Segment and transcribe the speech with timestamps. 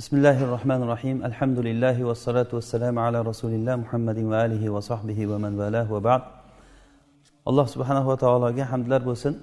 [0.00, 5.52] بسم الله الرحمن الرحيم الحمد لله والصلاة والسلام على رسول الله محمد وآله وصحبه ومن
[5.60, 6.22] والاه وبعد
[7.46, 9.34] alloh subhanava taologa hamdlar bo'lsin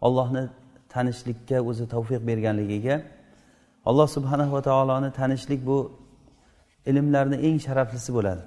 [0.00, 0.48] ollohni
[0.88, 3.02] tanishlikka o'zi tavfiq berganligiga
[3.88, 5.78] alloh subhanava taoloni tanishlik bu
[6.90, 8.42] ilmlarni eng sharaflisi bo'ladi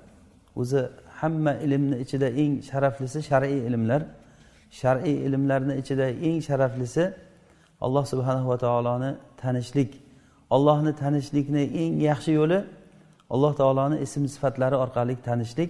[0.62, 0.80] o'zi
[1.20, 4.02] hamma ilmni ichida eng sharaflisi shar'iy ilmlar
[4.82, 7.04] shar'iy ilmlarni ichida eng sharaflisi
[7.86, 9.12] alloh subhanava taoloni
[9.44, 9.92] tanishlik
[10.56, 12.60] Ollohni tanishlikni eng yaxshi yo'li
[13.34, 15.70] alloh taoloni ism sifatlari orqali tanishlik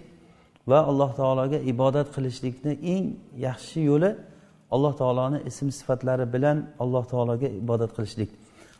[0.69, 3.05] va alloh taologa ibodat qilishlikni eng
[3.47, 4.11] yaxshi yo'li
[4.75, 8.29] alloh taoloni ism sifatlari bilan alloh taologa ibodat qilishlik.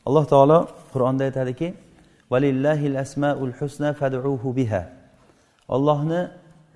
[0.08, 0.58] Alloh taolo
[0.94, 1.68] qur'onda aytadiki
[2.32, 4.82] valillahil asmaul husna fad'uhu biha.
[5.76, 6.22] Ollohni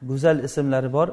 [0.10, 1.08] go'zal ismlari bor.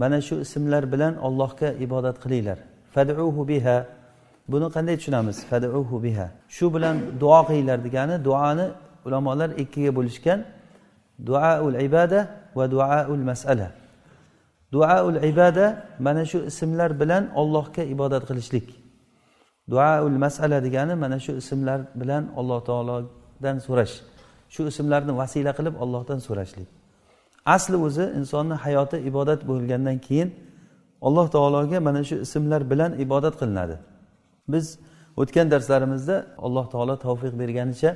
[0.00, 2.58] Mana shu ismlar bilan ollohga ibodat qilinglar.
[2.94, 3.76] Fad'uhu biha.
[4.48, 5.36] Buni qanday tushunamiz?
[5.50, 6.26] Fad'uhu biha.
[6.56, 8.66] Shu bilan duo qilinglar degani duoni
[9.06, 10.38] ulamolar ikkiga bo'lishgan
[11.28, 12.20] duaul ibada
[12.56, 13.68] va duaul masala.
[14.72, 15.66] Duaul ibada
[15.98, 18.66] mana shu ismlar bilan ollohga ibodat qilishlik.
[19.70, 23.94] Duaul masala degani mana shu ismlar bilan alloh taolodan so'rash.
[24.54, 26.68] Shu ismlarni vasila qilib ollohdan so'rashlik.
[27.54, 30.28] Asli o'zi insonni hayoti ibodat bo'lgandan keyin
[31.06, 33.76] alloh taologa mana shu ismlar bilan ibodat qilinadi.
[34.54, 34.66] Biz
[35.20, 36.16] o'tgan darslarimizda
[36.46, 37.90] alloh taolo tavfiq berganicha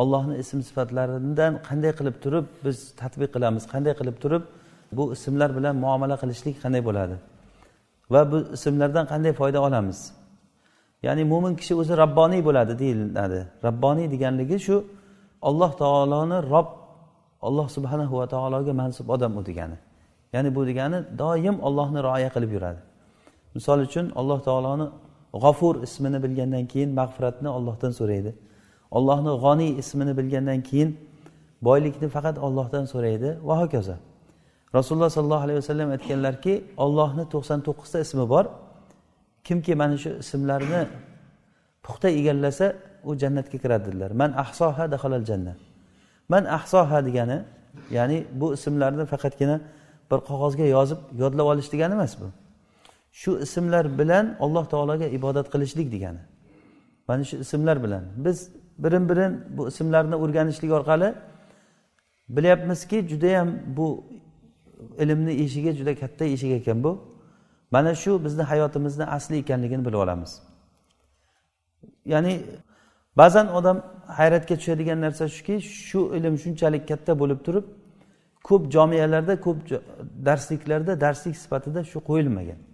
[0.00, 4.42] ollohni ism sifatlaridan qanday qilib turib biz tadbiq qilamiz qanday qilib turib
[4.96, 7.16] bu ismlar bilan muomala qilishlik qanday bo'ladi
[8.12, 9.98] va bu ismlardan qanday foyda olamiz?
[11.02, 13.40] Ya'ni mo'min kishi o'zi robboniy bo'ladi deyiladi.
[13.66, 14.76] Robboniy deganligi shu
[15.48, 16.68] alloh taoloni rob
[17.48, 19.78] alloh subhanahu va taologa mansub odam u degani.
[20.34, 22.80] Ya'ni bu degani doim ollohni rioya qilib yuradi.
[23.56, 24.86] Misol uchun alloh taoloni
[25.34, 28.34] g'ofur ismini bilgandan keyin mag'firatni ollohdan so'raydi.
[28.90, 30.90] Ollohni g'oniy ismini bilgandan keyin
[31.62, 33.38] boylikni faqat ollohdan so'raydi.
[33.48, 33.94] Va hokazo.
[34.74, 38.44] Rasululloh sollallohu alayhi vasallam aytganlarki ollohni to'qson to'qqizta ismi bor.
[39.44, 40.82] Kimki mana shu ismlarni
[41.82, 42.66] puxta egallasa
[43.04, 45.58] u jannatga kiradi dedilar man ahsoha dahalal jannat
[46.28, 47.38] man ahsoha degani
[47.96, 49.56] ya'ni bu ismlarni faqatgina
[50.10, 52.26] bir qog'ozga yozib yodlab olish degani emas bu.
[53.12, 56.18] Shu ismlar bilan alloh taologa ibodat qilishlik degani.
[57.08, 58.04] Mana shu ismlar bilan.
[58.16, 61.14] Biz birin birin bu ismlarni o'rganishlik orqali
[62.28, 64.04] bilyapmizki judayam bu
[64.98, 66.92] ilmni eshigi juda katta eshik ekan bu.
[67.70, 70.42] Mana shu bizni hayotimizni asli ekanligini bilib olamiz.
[72.04, 72.42] Ya'ni
[73.16, 77.64] ba'zan odam hayratga tushadigan narsa shuki shu ilm shunchalik katta bo'lib turib
[78.48, 79.58] ko'p jomiyalarda ko'p
[80.26, 82.69] darsliklarda darslik sifatida shu qo'yilmagan.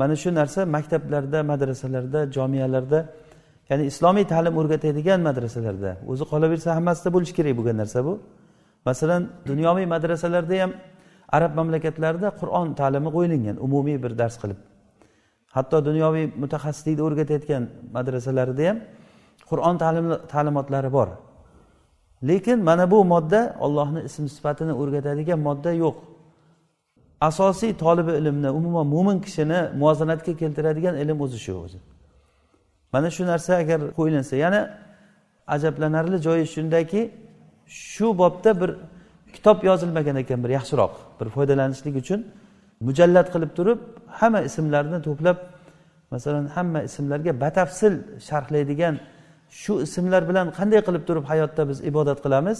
[0.00, 2.98] Mana shu narsa maktablarda madrasalarda jomiyalarda
[3.70, 5.90] ya'ni islomiy ta'lim o'rgatadigan madrasalarda.
[6.10, 8.12] O'zi qolaversa hammasida bo'lishi kerak bo'lgan narsa bu.
[8.88, 10.70] Masalan dunyoviy madrasalarda ham
[11.36, 14.58] arab mamlakatlarida qur'on ta'limi qo'yilgan umumiy bir dars qilib.
[15.56, 17.62] Hatto dunyoviy mutaxassislikni o'rgatayotgan
[17.96, 18.78] madrasalarida ham
[19.50, 19.74] qur'on
[20.34, 21.08] ta'limotlari bor.
[22.28, 25.96] Lekin mana bu modda ollohni ism sifatini o'rgatadigan modda yo'q.
[27.20, 31.78] Asosiy tolibi ilmni umuman mo'min kishini muvozanatga keltiradigan ilm o'zi shu o'zi.
[32.92, 34.60] Mana shu narsa agar qo'yilinsa yana
[35.54, 37.00] ajablanarli joyi shundaki
[37.66, 38.70] shu bobda bir
[39.34, 42.20] kitob yozilmagan ekan bir yaxshiroq bir foydalanishlik uchun
[42.86, 43.78] mujallat qilib turib
[44.20, 45.38] hamma ismlarni to'plab
[46.10, 47.94] masalan hamma ismlarga batafsil
[48.28, 48.94] sharhlaydigan
[49.60, 52.58] shu ismlar bilan qanday qilib turib hayotda biz ibodat qilamiz?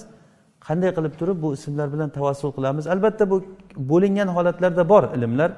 [0.67, 2.85] Qanday qilib turib bu ismlar bilan tavassul qilamiz?
[2.95, 3.37] Albatta bu
[3.77, 5.51] bo'lingan holatlarda bor ilmlar.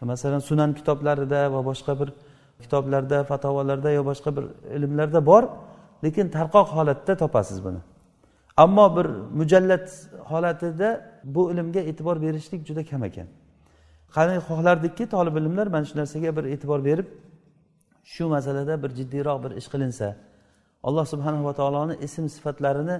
[0.00, 2.08] Masalan sunan kitoblarida va boshqa bir
[2.62, 4.44] kitoblarda fatovalarda yo boshqa bir
[4.76, 5.42] ilmlarda bor
[6.04, 7.80] lekin tarqoq holatda topasiz buni.
[8.56, 9.06] Ammo bir
[9.38, 9.86] mujallat
[10.30, 10.88] holatida
[11.24, 13.26] bu ilmga e'tibor berishlik juda kam ekan.
[14.14, 17.08] Qani xohlardikki tolib ilmlar mana shu narsaga bir e'tibor berib
[18.04, 20.08] shu masalada bir jiddiyroq bir ish qilinsa
[20.86, 22.96] alloh subhanava taoloni ism sifatlarini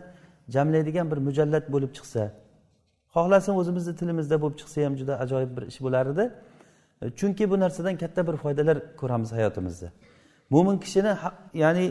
[0.55, 2.23] jamlaydigan bir mujallat bo'lib chiqsa
[3.17, 6.25] xohlasin o'zimizni tilimizda bo'lib chiqsa ham juda ajoyib bir ish bo'lar edi.
[7.03, 9.89] E, chunki bu narsadan katta bir foydalar ko'ramiz hayotimizda.
[10.51, 11.13] Mo'min kishini
[11.63, 11.87] ya'ni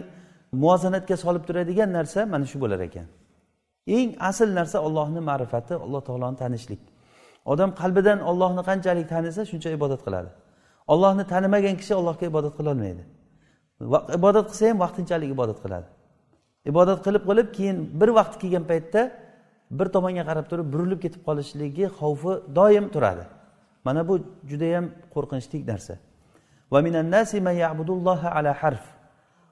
[0.61, 3.07] muvozanatga solib turadigan narsa mana shu bo'lar ekan.
[3.97, 6.81] Eng asl narsa ollohni ma'rifati alloh taoloni tanishlik.
[7.51, 10.29] Odam qalbidan ollohni qanchalik tanisa shuncha ibodat qiladi.
[10.93, 13.03] Ollohni tanimagan kishi allohga ibodat qilolmaydi.
[14.19, 15.87] Ibodat qilsa ham vaqtinchalik ibodat qiladi.
[16.71, 19.01] Ibodat qilib qilib keyin bir vaqt kelgan paytda
[19.71, 23.25] bir tomonga qarab turib burilib ketib qolishligi xavfi doim turadi.
[23.85, 24.13] Mana bu
[24.49, 25.93] judayam qo'rqinchli narsa.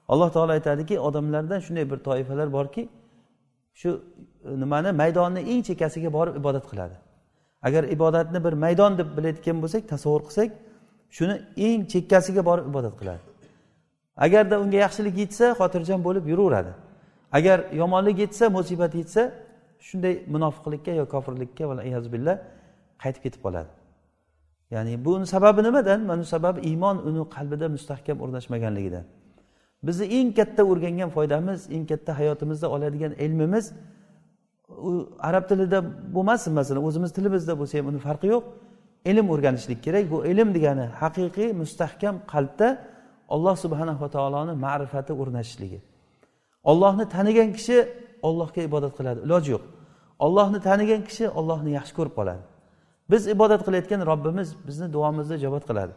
[0.08, 2.88] Alloh taolo aytadiki odamlardan shunday bir toifalar borki
[3.74, 3.90] shu
[4.44, 6.96] e, nimani maydonni eng chekkasiga borib ibodat qiladi.
[7.62, 10.50] Agar ibodatni bir maydon deb biladigan bo'lsak tasavvur qilsak
[11.16, 11.34] shuni
[11.66, 13.22] eng chekkasiga borib ibodat qiladi.
[14.16, 16.72] Agarda unga yaxshilik yetsa xotirjam bo'lib yuraveradi.
[17.38, 19.22] Agar yomonlik yetsa musibat yetsa
[19.86, 21.64] shunday munofiqlikka yo kofirlikka
[22.14, 22.36] billah
[23.02, 23.70] qaytib ketib qoladi.
[24.74, 26.00] Ya'ni buni sababi nimadan?
[26.10, 29.04] Mana sababi iymon uni qalbida mustahkam o'rnashmaganligidan.
[29.86, 33.64] Bizni eng katta o'rgangan foydamiz eng katta hayotimizda oladigan ilmimiz
[34.88, 34.90] u
[35.28, 35.78] arab tilida
[36.14, 38.44] bo'lmasin masalan o'zimiz tilimizda bo'lsa ham uni farqi yo'q.
[39.10, 40.04] Ilm o'rganishlik kerak.
[40.12, 42.68] Bu ilm degani haqiqiy mustahkam qalbda
[43.34, 45.80] olloh subhanava taoloni ma'rifati o'rnashishligi
[46.70, 47.78] ollohni tanigan kishi
[48.28, 49.20] ollohga ibodat qiladi.
[49.26, 49.64] Iloji yo'q.
[50.24, 52.42] Ollohni tanigan kishi ollohni yaxshi ko'rib qoladi.
[53.10, 55.92] Biz ibodat qilayotgan robbimiz bizni duomizni ijobat qiladi.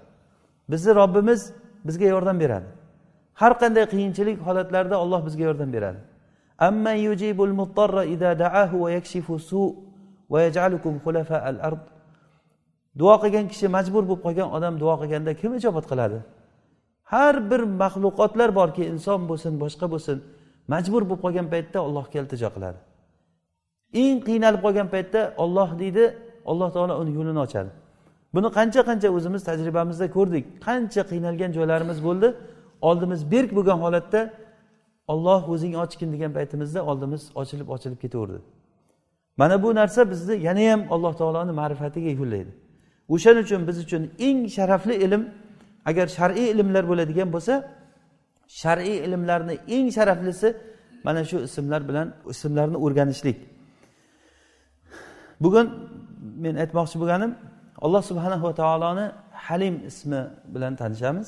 [0.71, 1.41] Bizni robbimiz
[1.87, 2.67] bizga yordam beradi.
[3.41, 5.99] Har qanday qiyinchilik holatlarida olloh bizga yordam beradi.
[12.99, 16.19] Duo qilgan kishi majbur bo'lib qolgan odam duo qilganda kim ijobat qiladi?
[17.13, 20.17] Har bir maxluqotlar borki inson bo'lsin boshqa bo'lsin
[20.73, 22.79] majbur bo'lib qolgan paytda allohga iltijo qiladi.
[24.03, 26.03] Eng qiynalib qolgan paytda olloh deydi
[26.51, 27.71] alloh taolo uni yo'lini ochadi.
[28.35, 30.45] Buni qancha qancha o'zimiz tajribamizda ko'rdik.
[30.67, 32.27] Qancha qiynalgan joylarimiz bo'ldi.
[32.89, 34.21] Oldimiz berk bo'lgan holatda
[35.13, 38.39] olloh o'zing ochgin degan paytimizda oldimiz ochilib ochilib ketaverdi.
[39.37, 42.51] Mana bu narsa bizni yana ham alloh taoloni ma'rifatiga yo'llaydi.
[43.13, 45.21] O'shaning uchun biz uchun eng sharafli ilm
[45.89, 47.53] agar shar'iy ilmlar bo'ladigan bo'lsa
[48.47, 50.49] shar'iy ilmlarni eng sharaflisi
[51.03, 53.37] mana shu ismlar bilan ismlarni o'rganishlik.
[55.43, 55.67] Bugun
[56.43, 57.31] men aytmoqchi bo'lganim
[57.85, 60.21] alloh subhanahu va taoloni halim ismi
[60.53, 61.27] bilan tanishamiz.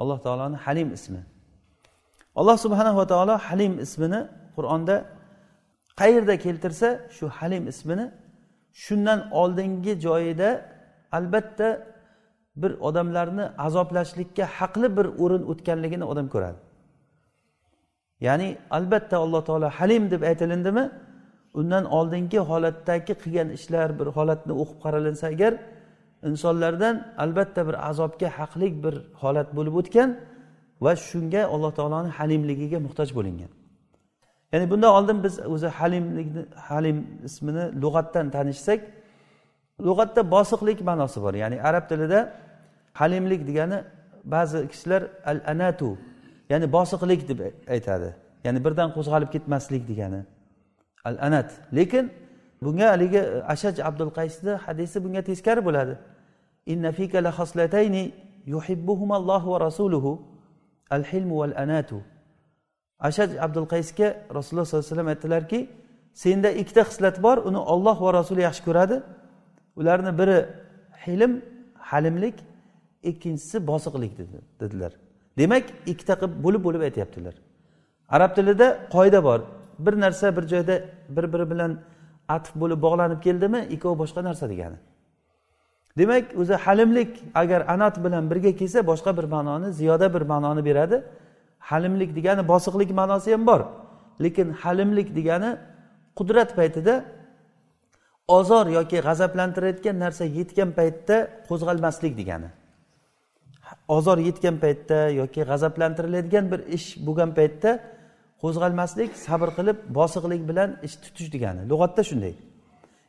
[0.00, 1.20] Alloh taoloni halim ismi.
[2.38, 4.20] Alloh subhanahu va taolo halim ismini
[4.56, 4.96] qur'onda
[6.00, 8.06] qayerda keltirsa shu halim ismini
[8.84, 10.50] shundan oldingi joyida
[11.18, 11.68] albatta
[12.62, 16.58] bir odamlarni azoblashlikka haqli bir o'rin o'tganligini odam ko'radi.
[18.26, 20.84] Ya'ni albatta alloh taolo halim deb aytilindimi?
[21.60, 25.52] Undan oldingi holatdagi qilgan ishlar bir holatni o'qib qaralinsa agar
[26.28, 26.94] insonlardan
[27.24, 30.10] albatta bir azobga haqlik bir holat bo'lib o'tgan
[30.84, 33.50] va shunga alloh taoloni halimligiga muhtoj bo'lingan.
[34.52, 38.80] Ya'ni bundan oldin biz o'zi halimlikni halim ismini lug'atdan tanishsak
[39.86, 41.34] lug'atda bosiqlik ma'nosi bor.
[41.42, 42.18] Ya'ni arab tilida
[42.98, 43.78] halimlik degani
[44.34, 45.90] ba'zi kishilar al anatu
[46.50, 47.40] ya'ni bosiqlik deb
[47.74, 48.08] aytadi.
[48.44, 50.20] Ya'ni birdan qo'zg'alib ketmaslik degani.
[51.08, 51.48] Al anat
[51.78, 52.04] lekin
[52.64, 55.94] bunga haligi e, ashaj abdul qaysni hadisi bunga teskari bo'ladi.
[56.72, 58.04] Inna fika la xoslatayni
[58.54, 60.12] yuhibbuhumallohu va rasuluhu
[60.96, 61.98] al hilmu val anatu
[63.08, 65.60] ashaj abdul qaysga rasululloh sollallohu alayhi vasallam aytdilarki
[66.22, 68.96] senda ikkita xislat bor uni olloh va rasuli yaxshi ko'radi.
[69.80, 70.38] Ularni biri
[71.04, 71.32] hilm
[71.90, 72.36] halimlik
[73.02, 74.92] ikkinchisi bosiqlik dedi dedilar.
[75.38, 77.34] Demak ikkita qilib bo'lib bo'lib aytyaptilar.
[78.08, 79.40] Arab tilida qoida bor.
[79.78, 81.78] Bir narsa bir joyda bir biri bilan
[82.28, 84.76] atf bo'lib bog'lanib keldimi ikkovi boshqa narsa degani.
[85.98, 91.04] Demak o'zi halimlik agar anat bilan birga kelsa boshqa bir ma'noni ziyoda bir ma'noni beradi.
[91.58, 93.60] Halimlik degani bosiqlik ma'nosi ham bor.
[94.22, 95.50] Lekin halimlik degani
[96.18, 97.04] qudrat paytida
[98.28, 101.16] ozor yoki g'azablantirayotgan narsa yetgan paytda
[101.48, 102.48] qo'zg'almaslik degani.
[103.96, 107.70] Ozor yetgan paytda yoki g'azablantiriladigan bir ish bo'lgan paytda
[108.42, 111.60] qo'zg'almaslik sabr qilib bosiqlik bilan ish tutish degani.
[111.70, 112.34] Lug'atda shunday.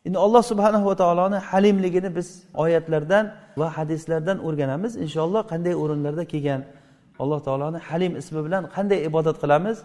[0.08, 2.28] Endi alloh subhanahu va taoloni halimligini biz
[2.64, 3.26] oyatlardan
[3.60, 4.92] va hadislardan o'rganamiz.
[5.06, 6.62] Inshaalloh qanday o'rinlarda kelgan
[7.24, 9.78] alloh taoloni halim ismi bilan qanday ibodat qilamiz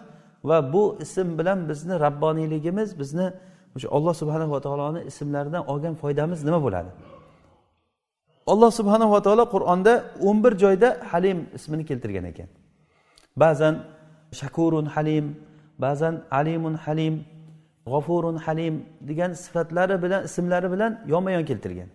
[0.49, 3.27] va bu ism bilan bizni rabboniyligimiz bizni
[3.75, 6.89] o'sha olloh subhanahu va taoloni ismlaridan olgan foydamiz nima bo'ladi?
[8.51, 9.93] Alloh subhanahu va taolo qur'onda
[10.27, 12.49] o'n bir joyda halim ismini keltirgan ekan.
[13.43, 13.75] Ba'zan
[14.39, 15.25] shakurun halim
[15.83, 17.15] ba'zan alimun halim
[17.91, 18.75] g'ofurun halim
[19.09, 21.89] degan sifatlari bilan ismlari bilan yonma yon keltirgan.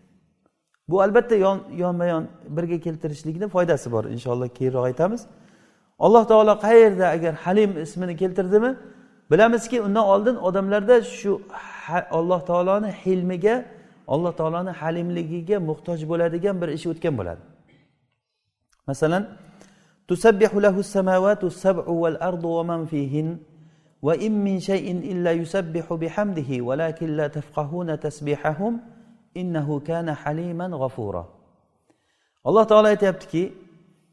[0.88, 1.34] Bu albatta
[1.82, 2.24] yonma yon
[2.56, 5.22] birga keltirishlikni foydasi bor inshaalloh keyinroq aytamiz.
[5.98, 8.70] Alloh taolo qayerda agar halim ismini keltirdimi
[9.30, 11.32] bilamizki undan oldin odamlarda shu
[12.18, 13.64] alloh taoloni hilmiga
[14.13, 17.41] alloh taoloni halimligiga muhtoj bo'ladigan bir ish o'tgan bo'ladi
[18.89, 19.23] masalan
[20.07, 23.37] تسبح له السماوات السبع والأرض ومن فيهن
[24.01, 28.73] وإن من شيء إلا يسبح بحمده ولكن لا تفقهون تسبيحهم
[29.37, 31.23] إنه كان حليما غفورا
[32.45, 33.53] alloh taolo aytyaptiki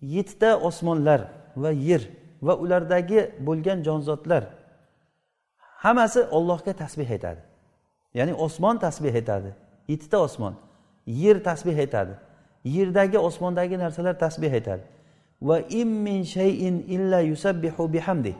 [0.01, 1.21] yettita osmonlar
[1.57, 2.03] va yer
[2.43, 4.45] va ulardagi bo'lgan jonzotlar
[5.85, 7.43] hammasi ollohga tasbeh aytadi
[8.19, 9.51] ya'ni osmon tasbeh aytadi
[9.88, 10.56] yettita osmon.
[11.06, 12.14] Yer tasbeh aytadi
[12.68, 14.84] yerdagi osmondagi narsalar tasbeh aytadi
[15.42, 18.36] va im min shayin illa yusabbihu bihamdi.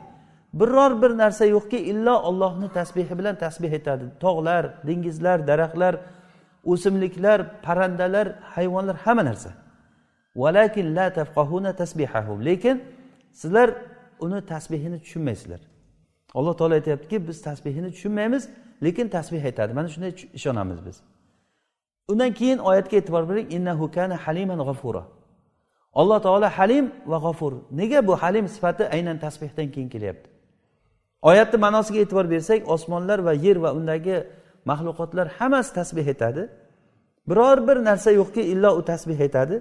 [0.52, 4.04] Biror bir narsa yo'qki illo ollohni tasbehi bilan tasbeh etadi.
[4.20, 5.94] Tog'lar dengizlar daraxtlar
[6.64, 9.50] o'simliklar parrandalar hayvonlar hamma narsa.
[10.36, 12.82] Valakin la tafqahuna tasbihahum lekin
[13.32, 13.74] sizlar
[14.20, 15.60] uni tasbehini tushunmaysizlar.
[16.34, 18.48] Alloh taolo aytyaptiki biz tasbehini tushunmaymiz
[18.82, 20.96] lekin tasbeh aytadi mana shunday ishonamiz biz.
[22.10, 25.02] Undan keyin oyatga e'tibor bering innahu kana haliman g'afura
[26.00, 30.28] alloh taolo halim va g'ofur nega bu halim sifati aynan tasbehdan keyin kelyapti?
[31.30, 34.16] Oyatni ma'nosiga e'tibor bersak osmonlar va yer va undagi
[34.70, 36.42] maxluqotlar hammasi tasbeh etadi.
[37.28, 39.56] Biror bir narsa yo'qki illo u tasbeh aytadi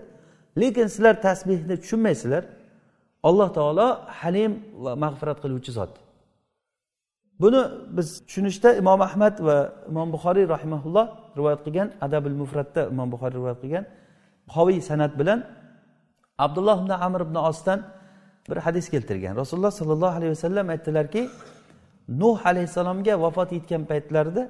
[0.62, 2.44] lekin sizlar tasbehni tushunmaysizlar
[3.30, 3.88] alloh taolo
[4.20, 4.52] halim
[4.84, 5.94] va mag'firat qiluvchi zot.
[7.42, 7.62] Buni
[7.98, 9.58] biz tushunishda imom ahmad va
[9.90, 11.06] imom buxoriy rahimaulloh
[11.40, 13.86] rivoyat qilgan adabul mufratda imom buxoriy rivoyat qilgan
[14.56, 15.40] qoviy san'at bilan
[16.46, 17.80] abdulloh ibn amr ibn osdan
[18.50, 19.34] bir hadis keltirgan.
[19.42, 21.22] Rasululloh sollallohu alayhi vasallam aytdilarki
[22.22, 24.44] nuh alayhissalomga vafot etgan paytlarida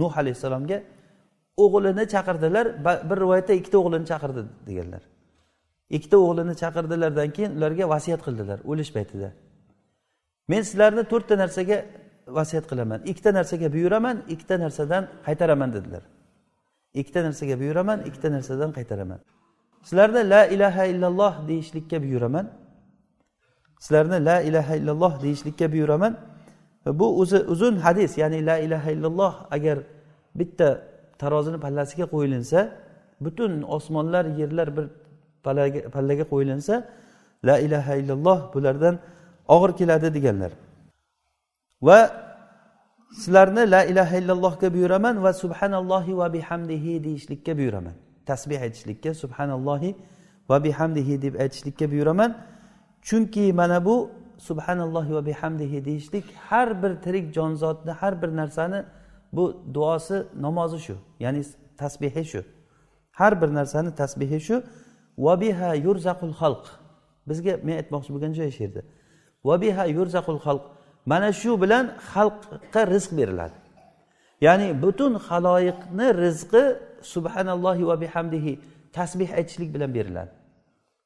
[0.00, 0.78] nuh alayhissalomga
[1.64, 2.66] o'g'lini chaqirdilar
[3.10, 5.02] bir rivoyatda ikkita o'g'lini chaqirdi deganlar.
[5.96, 9.28] Ikkita o'g'lini chaqirdilardan keyin ularga vasiyat qildilar o'lish paytida.
[10.50, 11.78] Men sizlarni to'rtta narsaga
[12.38, 13.00] vasiyat qilaman.
[13.10, 16.02] Ikkita narsaga buyuraman ikkita narsadan qaytaraman dedilar.
[16.94, 19.20] Ikkita narsaga buyuraman ikkita narsadan qaytaraman.
[19.82, 22.50] Sizlarni la ilaha illalloh deyishlikka buyuraman.
[23.80, 26.16] Sizlarni la ilaha illalloh deyishlikka buyuraman.
[26.86, 29.78] Bu o'zi uzun hadis ya'ni la ilaha illalloh agar
[30.34, 30.68] bitta
[31.18, 32.58] tarozini pallasiga qo'yilinsa
[33.20, 34.86] butun osmonlar yerlar bir
[35.44, 36.74] pallaga, pallaga qo'yilinsa
[37.44, 38.98] la ilaha illalloh bulardan
[39.48, 40.52] og'ir keladi deganlar.
[41.82, 42.29] Va
[43.12, 47.92] sizlarni la ilaha illallohga buyuraman va subhanallohi va bihamdihi deyishlikka buyuraman.
[48.26, 49.96] Tasbeh aytishlikka subhanallohi
[50.48, 52.36] va bihamdihi deb aytishlikka buyuraman.
[53.02, 58.84] Chunki mana bu subhanallohi va bihamdihi deyishlik har bir tirik jonzotni har bir narsani
[59.32, 61.44] bu duosi namozi shu ya'ni
[61.76, 62.44] tasbehi shu.
[63.12, 64.62] Har bir narsani tasbehi shu.
[65.18, 66.64] Vabiha yurzaqul xalq.
[67.28, 68.82] Bizga men aytmoqchi bo'lgan joyi shu yerda.
[69.44, 70.64] Vabiha yurzaqul xalq.
[71.06, 73.56] Mana shu bilan xalqqa rizq beriladi.
[74.40, 76.64] Ya'ni butun haloyiqni rizqi
[77.02, 78.52] subhanallohi va bihamdihi
[78.92, 80.32] tasbeh aytishlik bilan beriladi.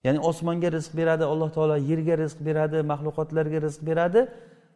[0.05, 4.21] Ya'ni osmonga rizq beradi alloh taolo yerga rizq beradi maxluqotlarga rizq beradi.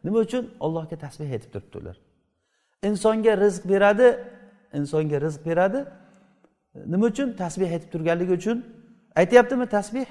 [0.05, 0.43] Nima uchun?
[0.65, 1.97] Allohga tasbeh aytib turibdi ular
[2.83, 4.07] insonga rizq beradi
[4.73, 5.79] insonga rizq beradi.
[6.93, 7.33] Nima uchun?
[7.33, 8.57] Tasbeh aytib turganligi uchun.
[9.21, 10.07] Aytyaptimi tasbeh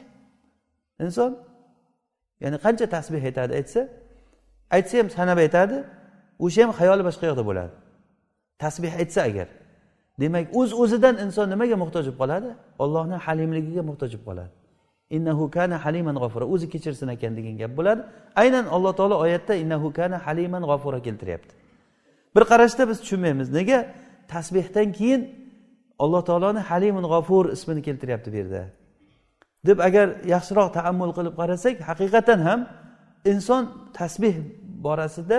[1.05, 1.31] inson?
[2.43, 3.81] Ya'ni qancha tasbeh aytadi aytsa?
[4.77, 5.77] Aytsa ham sanab aytadi
[6.45, 7.75] o'sha ham xayoli boshqa yoqda bo'ladi.
[8.63, 9.49] Tasbeh aytsa agar.
[10.21, 12.49] Demak o'z uz o'zidan inson nimaga muhtoj bo'lib qoladi?
[12.85, 14.53] Ollohni halimligiga muhtoj bo'lib qoladi.
[15.17, 16.45] Innahu kana haliman g'ofura.
[16.55, 18.03] O'zi kechirsin ekan degan gap bo'ladi.
[18.43, 21.53] Aynan alloh taolo oyatda innahu kana haliman g'ofura keltiryapti.
[22.35, 23.79] Bir qarashda biz tushunmaymiz nega?
[24.35, 25.21] Tasbehdan keyin
[25.99, 28.63] alloh taoloni halimun g'ofur ismini keltiryapti bu yerda.
[29.67, 32.61] Deb agar yaxshiroq taammul qilib qarasak haqiqatan ham
[33.33, 33.63] inson
[33.99, 34.35] tasbeh
[34.87, 35.39] borasida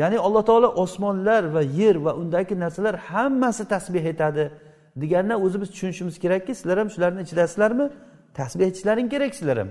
[0.00, 4.44] ya'ni alloh taolo osmonlar va yer va undagi narsalar hammasi tasbeh etadi
[5.02, 7.86] deganda o'zi biz tushunishimiz kerakki sizlar ham shularni ichidasizlarmi?
[8.40, 9.70] Tasbeh aytishlaring kerak sizlar ham.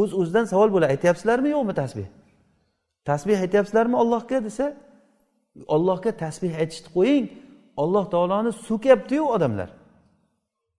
[0.00, 2.08] O'z uz o'zidan savol bo'ladi aytyapsizlarmi yo'qmi tasbeh
[3.10, 4.66] tasbeh aytyapsizlarmi ollohga desa
[5.74, 7.26] ollohga tasbeh aytishni qo'ying
[7.82, 9.70] olloh taoloni so'kyaptiyu odamlar.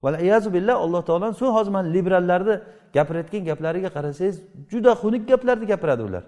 [0.03, 2.55] Valayazu billah alloh taoloni shu hozir mana liberallarni
[2.95, 4.35] gapirayotgan gaplariga qarasangiz
[4.71, 6.23] juda xunuk gaplarni gapiradi ular.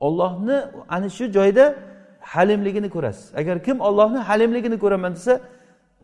[0.00, 0.56] Ollohni
[0.88, 1.74] ana shu joyda
[2.20, 3.34] halimligini ko'rasiz.
[3.40, 5.40] Agar kim ollohni halimligini ko'raman desa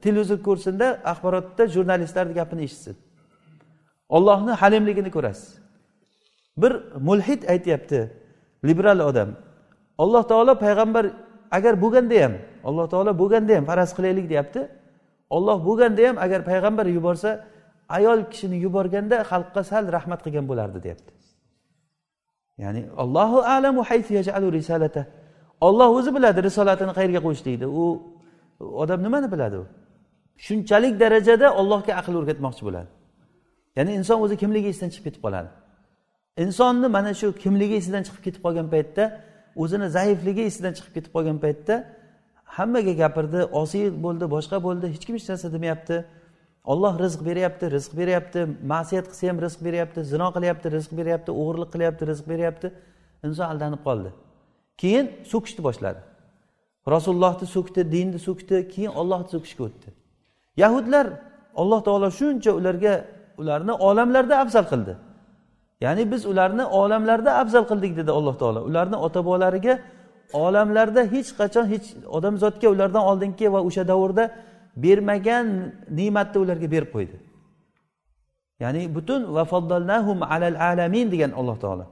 [0.05, 2.97] televizor ko'rsinda axborotda jurnalistlarni gapini eshitsin.
[4.09, 5.59] Ollohni halimligini ko'rasiz.
[6.57, 6.73] Bir
[7.09, 7.99] mulhid aytyapti
[8.65, 9.31] liberal odam.
[9.99, 11.05] Alloh taolo payg'ambar
[11.51, 12.35] agar bo'lganda ham
[12.69, 14.61] alloh taolo bo'lganda ham faraz qilaylik deyapti.
[15.37, 17.31] Olloh bo'lganda ham agar payg'ambar yuborsa
[17.89, 21.22] ayol kishini yuborganda xalqqa sal rahmat qilgan bo'lardi deyapti.
[22.59, 23.83] Ya'ni allohu alamu
[24.53, 25.07] risalata.
[25.61, 27.85] Olloh o'zi biladi risolatini qayerga qo'yishlikni u
[28.83, 29.65] odam nimani biladi u?
[30.37, 32.91] Shunchalik darajada ollohga aql o'rgatmoqchi bo'ladi.
[33.77, 35.49] Ya'ni inson o'zi kimligi esidan chiqib ketib qoladi.
[36.45, 39.05] Insonni mana shu kimligi esidan chiqib ketib qolgan paytda
[39.63, 41.75] o'zini zaifligi esidan chiqib ketib qolgan paytda
[42.57, 45.97] hammaga gapirdi osiy bo'ldi boshqa bo'ldi hech kim hech narsa demayapti
[46.65, 48.47] olloh rizq beryapti rizq beryapti.
[48.73, 52.73] Ma'siyat qilsa ham rizq beryapti zino qilyapti rizq beryapti o'g'irlik qilyapti rizq beryapti.
[53.27, 54.11] Inson aldanib qoldi.
[54.81, 56.01] Keyin so'kishni boshladi.
[56.95, 59.89] Rasulullohni so'kdi dinni so'kdi keyin ollohni so'kishga o'tdi.
[60.63, 61.07] Yahudlar
[61.63, 62.95] alloh taolo shuncha ularga
[63.41, 64.95] ularni olamlarda afzal qildi.
[65.85, 68.61] Ya'ni biz ularni olamlarda afzal qildik dedi alloh taolo.
[68.69, 69.75] Ularni ota bobolariga
[70.33, 74.25] olamlarda hech qachon hech odamzodga ulardan oldingi va o'sha davrda
[74.77, 77.17] bermagan ne'matni ularga berib qo'ydi.
[78.61, 81.87] Ya'ni butun vafoddalnahum alal alamin degan alloh taolo.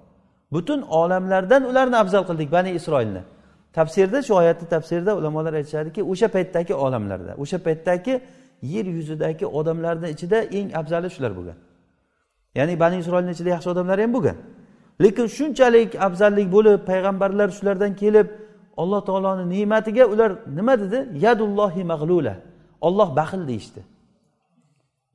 [0.53, 3.23] Butun olamlardan ularni afzal qildik bani isroilni.
[3.73, 8.15] Tafsirda shu oyatni tafsirida ulamolar aytishadiki o'sha paytdagi olamlarda o'sha paytdagi
[8.63, 11.59] yer yuzidagi odamlarni ichida eng afzali shular bo'lgan.
[12.59, 14.37] Ya'ni bani isroilni ichida yaxshi odamlar ham bo'lgan.
[15.03, 18.27] Lekin shunchalik afzallik bo'lib payg'ambarlar shulardan kelib
[18.83, 20.99] alloh taoloni ne'matiga ular nima dedi?
[21.25, 22.35] Yadullohi mag'lula.
[22.87, 23.81] Olloh baxil deyishdi.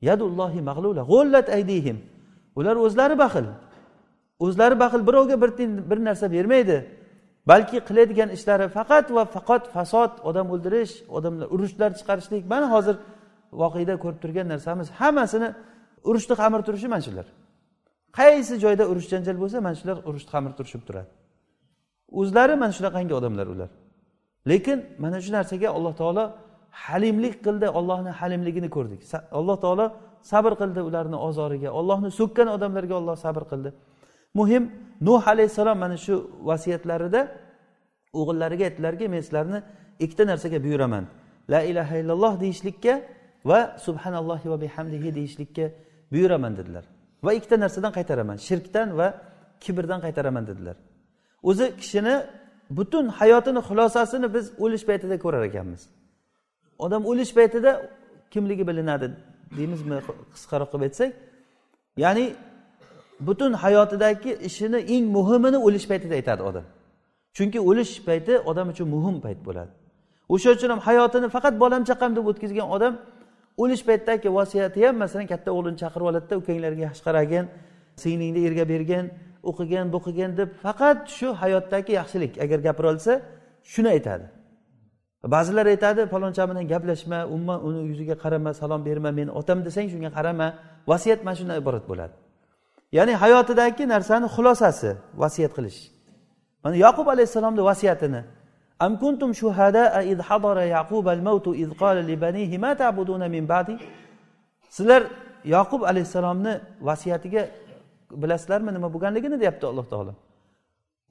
[0.08, 1.98] Yadullohi mag'lula g'ullat aydihim.
[2.58, 3.46] Ular o'zlari baxil.
[4.44, 6.78] O'zlari baxil birovga bir tiyin bir narsa bermaydi.
[7.50, 12.42] Balki qiladigan ishlari faqat va faqat fasod odam o'ldirish odamlar urushlar chiqarishlik.
[12.52, 12.96] Mana hozir
[13.62, 14.86] voqeda ko'rib turgan narsamiz.
[15.00, 15.48] Hammasini
[16.08, 17.26] urushni qamir turishi mana shular.
[18.18, 21.10] Qaysi joyda urush janjal bo'lsa mana shular urushni qamir turishib turadi.
[22.20, 23.70] O'zlari mana shunaqangi odamlar ular.
[24.50, 26.24] Lekin mana shu narsaga alloh taolo
[26.84, 29.00] halimlik qildi ollohni halimligini ko'rdik.
[29.38, 29.86] Alloh taolo
[30.32, 31.70] sabr qildi ularni ozoriga.
[31.80, 33.70] Ollohni so'kkan odamlarga olloh sabr qildi.
[34.38, 34.62] Muhim
[35.08, 36.14] nuh alayhissalom mana shu
[36.48, 37.20] vasiyatlarida
[38.20, 39.58] o'g'illariga aytdilarki men sizlarni
[40.04, 41.04] ikkita narsaga buyuraman.
[41.52, 42.94] La ilaha illalloh deyishlikka
[43.50, 45.66] va subhanallohi va bihamdihi deyishlikka
[46.12, 46.84] buyuraman dedilar.
[47.26, 49.08] Va ikkita narsadan qaytaraman shirkdan va
[49.64, 50.76] kibrdan qaytaraman dedilar.
[51.50, 52.14] O'zi kishini
[52.78, 55.82] butun hayotini xulosasini biz o'lish paytida ko'rar ekanmiz.
[56.84, 57.70] Odam o'lish paytida
[58.32, 59.06] kimligi bilinadi
[59.58, 59.96] deymizmi?
[60.34, 61.10] Qisqaroq qilib aytsak
[62.04, 62.26] ya'ni
[63.20, 66.64] butun hayotidagi ishini eng muhimini o'lish paytida aytadi odam.
[67.36, 69.72] Chunki o'lish payti odam uchun muhim payt bo'ladi.
[70.34, 72.94] O'sha uchun ham hayotini faqat bolam chaqam deb o'tkazgan odam
[73.62, 77.44] o'lish paytidagi vasiyati ham masalan katta o'g'lini chaqirib oladida ukanglarga yaxshi qaragin
[78.02, 79.04] singlingni erga bergin
[79.50, 83.12] o'qigin bo'qigin deb faqat shu hayotdagi yaxshilik agar gapira olsa
[83.72, 84.24] shuni aytadi.
[85.34, 90.10] Ba'zilar aytadi faloncha bilan gaplashma umuman uni yuziga qarama salom berma meni otam desang shunga
[90.16, 90.46] qarama
[90.90, 92.14] vasiyat mana shundan iborat bo'ladi.
[92.96, 94.90] Ya'ni hayotidagi narsani xulosasi
[95.22, 95.78] vasiyat qilish.
[96.64, 98.20] Mana yoqub alayhissalomni vasiyatini
[98.84, 103.44] am kuntum shuhadaa id hadara yaqub al mautu id qala li banihi ma ta'buduna min
[103.52, 103.74] ba'di?
[104.76, 105.02] Sizlar
[105.54, 106.52] yoqub alayhissalomni
[106.88, 107.42] vasiyatiga
[108.22, 110.12] bilasizlarmi nima bo'lganligini deyapti alloh taolo.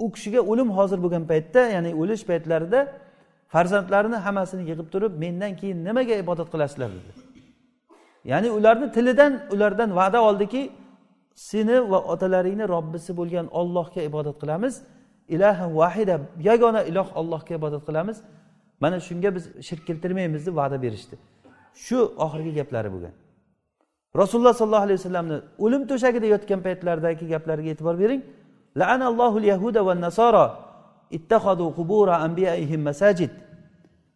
[0.04, 2.80] U kishiga o'lim hozir bo'lgan paytda ya'ni o'lish paytlarida
[3.54, 7.12] farzandlarini hammasini yig'ib turib mendan keyin nimaga ibodat qilasizlar dedi.
[8.32, 10.62] Ya'ni ularni tilidan ulardan va'da oldiki
[11.36, 14.74] seni va otalaringni robbisi bo'lgan ollohga ibodat qilamiz.
[15.36, 16.16] Ilaha vahida
[16.50, 18.18] yagona iloh ollohga ibodat qilamiz.
[18.80, 21.16] Mana shunga biz shirk keltirmaymiz deb va'da berishdi.
[21.86, 23.14] Shu oxirgi gaplari bo'lgan
[24.22, 28.22] rasululloh sollallohu alayhi vasallamni o'lim to'shagida yotgan paytlaridagi gaplariga e'tibor bering.
[28.82, 30.46] Laanallohu yahuda va nasoro.
[31.14, 33.30] اتخذوا قبور أنبيائهم anbiyaihim masajid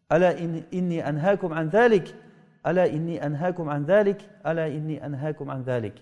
[0.09, 0.33] ala
[0.71, 2.15] inni anhaakum an ذلك؟
[2.63, 5.93] ala inni anhaakum an ذلك؟ ala inni anhaakum an ذلك.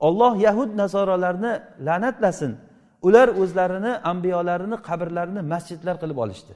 [0.00, 1.52] olloh yahud nasoralarni
[1.86, 2.52] la'natlasin.
[3.02, 6.52] Ular o'zlarini ambiyolarini qabrlarini masjidlar qilib olishdi.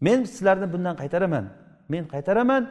[0.00, 1.44] Men sizlarni bundan qaytaraman.
[1.92, 2.62] Men qaytaraman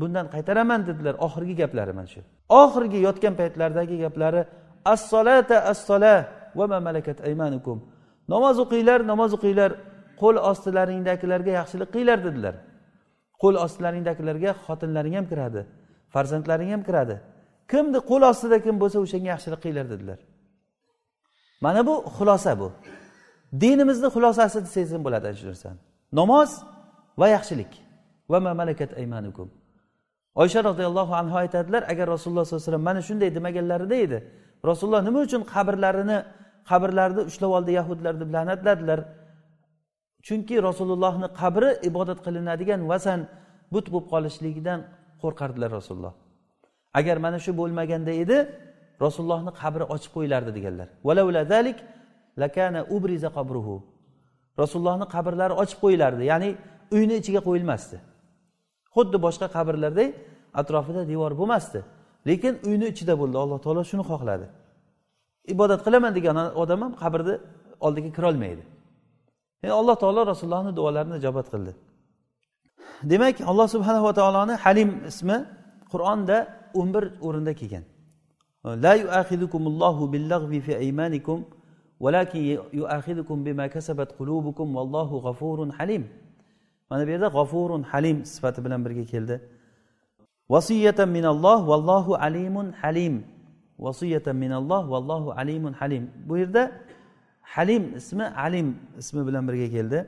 [0.00, 2.20] bundan qaytaraman dedilar oxirgi gaplari mana shu.
[2.62, 4.42] Oxirgi yotgan paytlaridagi gaplari
[4.94, 6.14] assolata assola
[6.58, 7.91] va ma malakat aymanukum.
[8.28, 9.72] Namoz o'qinglar namoz o'qinglar.
[10.22, 12.54] Qo'l ostilaringdagilarga yaxshilik qilinglar dedilar.
[13.42, 15.62] Qo'l ostilaringdagilarga xotinlaring ham kiradi
[16.12, 17.16] farzandlaring ham kiradi.
[17.70, 20.18] Kimni qo'l ostida kim bo'lsa o'shanga yaxshilik qilinglar dedilar.
[21.64, 22.68] Mana bu xulosa bu.
[23.62, 25.78] Dinimizni xulosasi desangiz ham bo'ladi ana shu narsani
[26.20, 26.50] namoz
[27.20, 27.72] va yaxshilik.
[28.30, 29.48] Va ma malakat aymanukum.
[30.42, 34.18] Oysha roziyallohu anhu aytadilar agar rasululloh sollallohu alayhi vasallam mana shunday demaganlarida edi.
[34.70, 36.18] Rasululloh nima uchun qabrlarini
[36.70, 39.00] qabrlarni ushlab oldi yahudlar deb la'natladilar.
[40.26, 43.20] Chunki rasulullohni qabri ibodat qilinadigan vasan
[43.74, 44.80] but bo'lib qolishligidan
[45.22, 46.14] qo'rqardilar rasululloh.
[46.98, 48.38] Agar mana shu bo'lmaganda edi
[49.04, 50.88] rasulullohni qabri ochib qo'yilardi deganlar.
[54.62, 56.50] Rasulullohni qabrlari ochib qo'yilardi ya'ni
[56.96, 57.96] uyni ichiga qo'yilmasdi.
[58.94, 60.08] Xuddi boshqa qabrlarday
[60.60, 61.80] atrofida devor bo'lmasdi
[62.28, 63.36] lekin uyni ichida bo'ldi.
[63.42, 64.46] Alloh taolo shuni xohladi.
[65.54, 67.34] Ibodat qilaman degan odam ham qabrni
[67.86, 68.62] oldiga kirolmaydi.
[69.62, 71.72] Ya'ni alloh taolo rasulullohni duolarini ijobat qildi.
[73.10, 75.38] Demak alloh subhanava taoloni halim ismi
[75.92, 76.36] qur'onda
[76.78, 77.84] o'n bir o'rinda kelgan.
[78.84, 81.38] La yuahidukumullohu billag'vi fi aymanikum
[86.92, 89.36] mana bu yerda g'afurun halim sifati bilan birga keldi.
[90.52, 93.14] Vasiyatan minalloh vallohu alimun halim.
[93.86, 96.04] Vasiyatan minalloh vallohu alimun halim.
[96.28, 96.62] Bu yerda
[97.54, 98.68] halim ismi alim
[98.98, 99.98] ismi bilan birga keldi.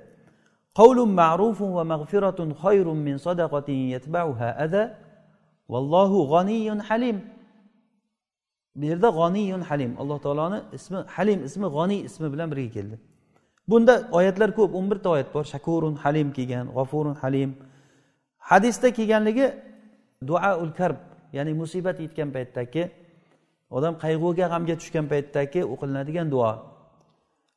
[0.79, 4.83] Qavlun ma'rufun va mag'firatun xayrun min sadaqatin yatba'uha ada
[5.73, 7.17] vallohu g'aniyun halim.
[8.77, 9.93] Bu yerda g'oniyun halim.
[10.01, 12.97] Alloh taoloni ismi halim ismi g'oniy ismi bilan birga keldi.
[13.71, 15.45] Bunda oyatlar ko'p o'n birta oyat bor.
[15.53, 17.51] Shakurun halim kelgan g'ofurun halim.
[18.51, 19.47] Hadisda kelganligi
[20.29, 20.99] duaul karb
[21.37, 22.83] ya'ni musibat yetgan paytdagi
[23.77, 26.53] odam qayg'uga g'amga tushgan paytdagi o'qilinadigan duo.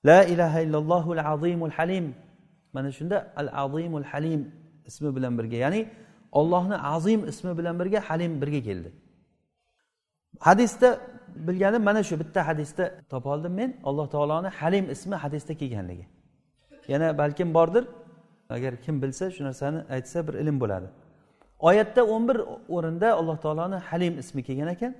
[0.10, 2.06] La ilaha illallohu al azimul halim.
[2.76, 4.42] Mana shunda al azimul halim
[4.90, 5.82] ismi bilan birga ya'ni
[6.40, 8.90] ollohni azim ismi bilan birga halim birga keldi.
[10.48, 10.90] Hadisda
[11.48, 16.06] bilganim mana shu bitta hadisda topoldim men alloh taoloni halim ismi hadisda kelganligi.
[16.88, 17.84] Yana balkim bordir
[18.56, 20.88] agar kim bilsa shu narsani aytsa bir ilm bo'ladi.
[21.60, 22.38] Oyatda o'n bir
[22.76, 24.94] o'rinda alloh taoloni halim ismi kelgan ekan.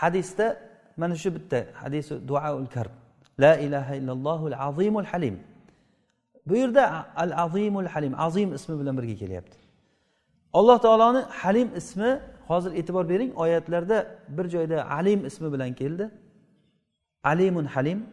[0.00, 0.46] Hadisda
[0.96, 2.92] mana shu bitta hadisi duaul karb.
[3.40, 5.36] La ilaha illallohul azimul halim.
[6.46, 9.56] Bu yerda al azimul halim azim ismi bilan birga kelyapti.
[10.52, 16.10] Alloh taoloni halim ismi hozir e'tibor bering oyatlarda bir joyda alim ismi bilan keldi.
[17.24, 18.06] Alimun halim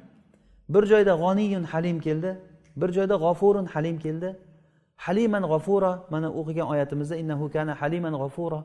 [0.70, 2.32] bir joyda g'oniyun halim keldi
[2.76, 4.30] bir joyda g'ofurun halim keldi.
[5.06, 8.64] Haliman g'ofura mana o'qigan oyatimizda innahu kana haliman g'ofura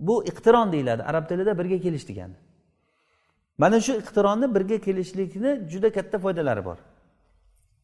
[0.00, 1.02] bu iqtiron deyiladi.
[1.02, 2.34] Arab tilida birga kelish degani.
[3.58, 6.78] Mana shu iqtironni birga kelishlikni juda katta foydalari bor.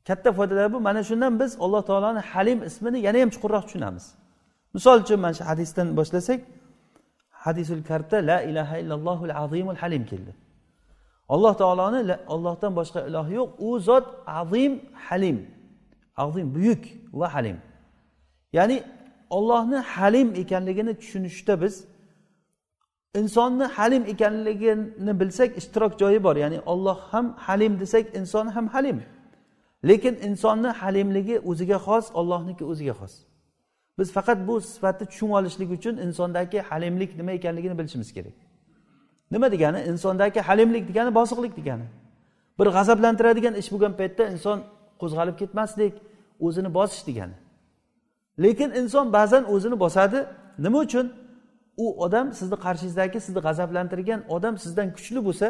[0.07, 0.81] Katta foydalari bu.
[0.81, 4.15] Mana shundan biz alloh taoloni halim ismini yana ham chuqurroq tushunamiz.
[4.75, 6.41] Misol uchun mana shu hadisdan boshlasak
[7.31, 10.33] hadisul karta la ilaha illallohul azimul halim keldi.
[11.29, 13.49] Alloh taoloni ollohdan boshqa iloh yo'q.
[13.59, 14.73] U zot azim
[15.07, 15.39] halim.
[16.17, 17.59] Azim buyuk va halim.
[18.53, 18.77] Ya'ni
[19.31, 21.85] ollohni halim ekanligini tushunishda biz
[23.15, 26.37] insonni halim ekanligini bilsak ishtirok joyi bor.
[26.37, 29.03] Ya'ni olloh ham halim desak inson ham halim.
[29.89, 33.13] Lekin insonni halimligi o'ziga xos ollohniki o'ziga xos.
[33.99, 38.37] Biz faqat bu sifatni tushunib olishlik uchun insondagi halimlik nima ekanligini bilishimiz kerak.
[39.31, 39.81] Nima degani?
[39.91, 41.87] Insondagi halimlik degani bosiqlik degani.
[42.59, 44.59] Bir g'azablantiradigan ish bo'lgan paytda inson
[45.01, 45.95] qo'zg'alib ketmaslik
[46.47, 47.37] o'zini bosish degani.
[48.45, 50.19] Lekin inson ba'zan o'zini bosadi.
[50.59, 51.07] Nima uchun?
[51.85, 55.49] U odam sizni qarshingizdagi sizni g'azablantirgan odam sizdan kuchli bo'lsa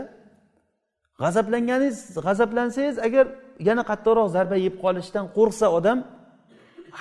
[1.22, 3.26] g'azablanganingiz g'azablansangiz agar
[3.68, 5.98] yana qattiqroq zarba yeb qolishdan qo'rqsa odam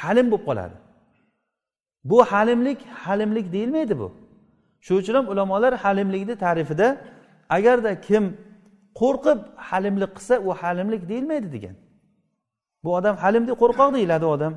[0.01, 0.75] halim bo'lib qoladi.
[2.09, 4.07] Bu halimlik halimlik deyilmaydi bu.
[4.85, 6.87] Shuning uchun ham ulamolar halimlikni ta'rifida
[7.57, 8.23] agarda kim
[9.01, 11.75] qo'rqib halimlik qilsa u halimlik deyilmaydi degan.
[12.83, 14.53] Bu odam halim deb qo'rqoq deyiladi odam.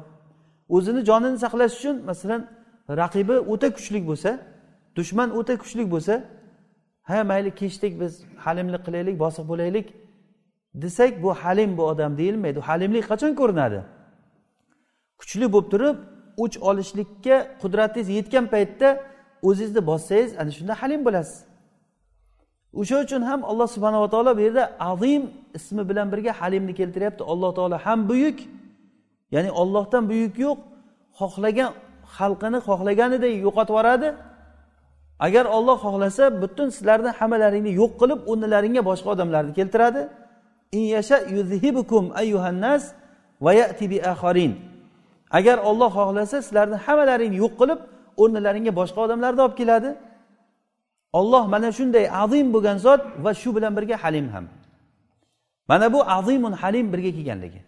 [0.77, 2.41] O'zini jonini saqlash uchun masalan
[3.01, 4.31] raqibi o'ta kuchli bo'lsa
[4.99, 6.15] dushman o'ta kuchli bo'lsa
[7.09, 8.13] ha mayli kechdik biz
[8.45, 9.87] halimlik qilaylik bosiq bo'laylik
[10.83, 12.61] desak bu halim bu odam deyilmaydi.
[12.61, 13.81] Halimlik qachon ko'rinadi?
[15.21, 15.97] Kuchli bo'lib turib
[16.45, 18.89] o'ch olishlikka qudratingiz yetgan paytda
[19.49, 21.39] o'zingizni bossangiz ana shunda halim bo'lasiz.
[22.81, 25.23] O'sha uchun ham alloh subhanava taolo bu yerda azim
[25.59, 27.23] ismi bilan birga halimni keltiryapti.
[27.33, 28.39] Alloh taolo ham buyuk
[29.35, 30.59] ya'ni ollohdan buyuk yo'q
[31.21, 31.71] xohlagan
[32.17, 34.09] xalqini xohlaganiday yo'qotib yuboradi.
[35.27, 40.03] Agar olloh xohlasa butun sizlarni hammalaringni yo'q qilib o'rnilaringga boshqa odamlarni keltiradi.
[45.39, 47.81] Agar olloh xohlasa sizlarni hammalaringni yo'q qilib
[48.23, 49.91] o'rnilaringga boshqa odamlarni olib keladi.
[51.19, 54.45] Olloh mana shunday azim bo'lgan zot va shu bilan birga halim ham.
[55.71, 57.61] Mana bu azimun halim birga kelganligi.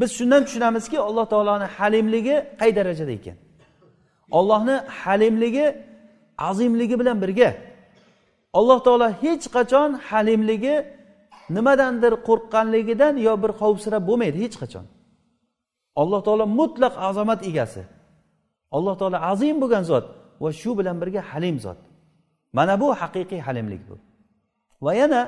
[0.00, 3.36] Biz shundan tushunamizki alloh taoloni halimligi qay darajada ekan?
[4.38, 5.66] Ollohni halimligi
[6.38, 7.50] azimligi bilan birga.
[8.58, 10.76] Alloh taolo hech qachon halimligi
[11.56, 14.84] nimadandir qo'rqqanligidan yo bir xavfsirab bo'lmaydi hech qachon.
[16.00, 17.82] Alloh taolo mutlaq azomat egasi.
[18.76, 20.06] Alloh taolo azim bo'lgan zot
[20.42, 21.78] va shu bilan birga halim zot.
[22.56, 23.96] Mana bu haqiqiy halimlik bu.
[24.84, 25.20] Va yana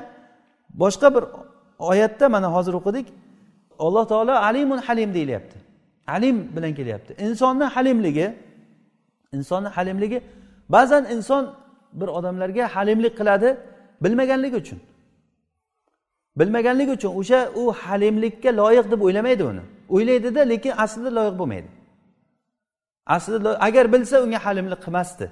[0.81, 1.23] boshqa bir
[1.91, 3.07] oyatda mana hozir o'qidik.
[3.85, 5.57] Alloh taolo alimun halim deyilyapti.
[6.15, 7.11] Alim bilan kelyapti.
[7.25, 8.27] Insonni halimligi
[9.35, 10.19] insonni halimligi
[10.75, 11.43] ba'zan inson
[11.99, 13.49] bir odamlarga halimlik qiladi
[14.03, 14.79] bilmaganligi uchun.
[16.39, 19.63] Bilmaganligi uchun o'sha u halimlikka loyiq deb o'ylamaydi uni.
[19.95, 21.69] O'ylaydida lekin aslida loyiq bo'lmaydi.
[23.15, 25.25] Aslida agar bilsa unga halimlik qilmasdi.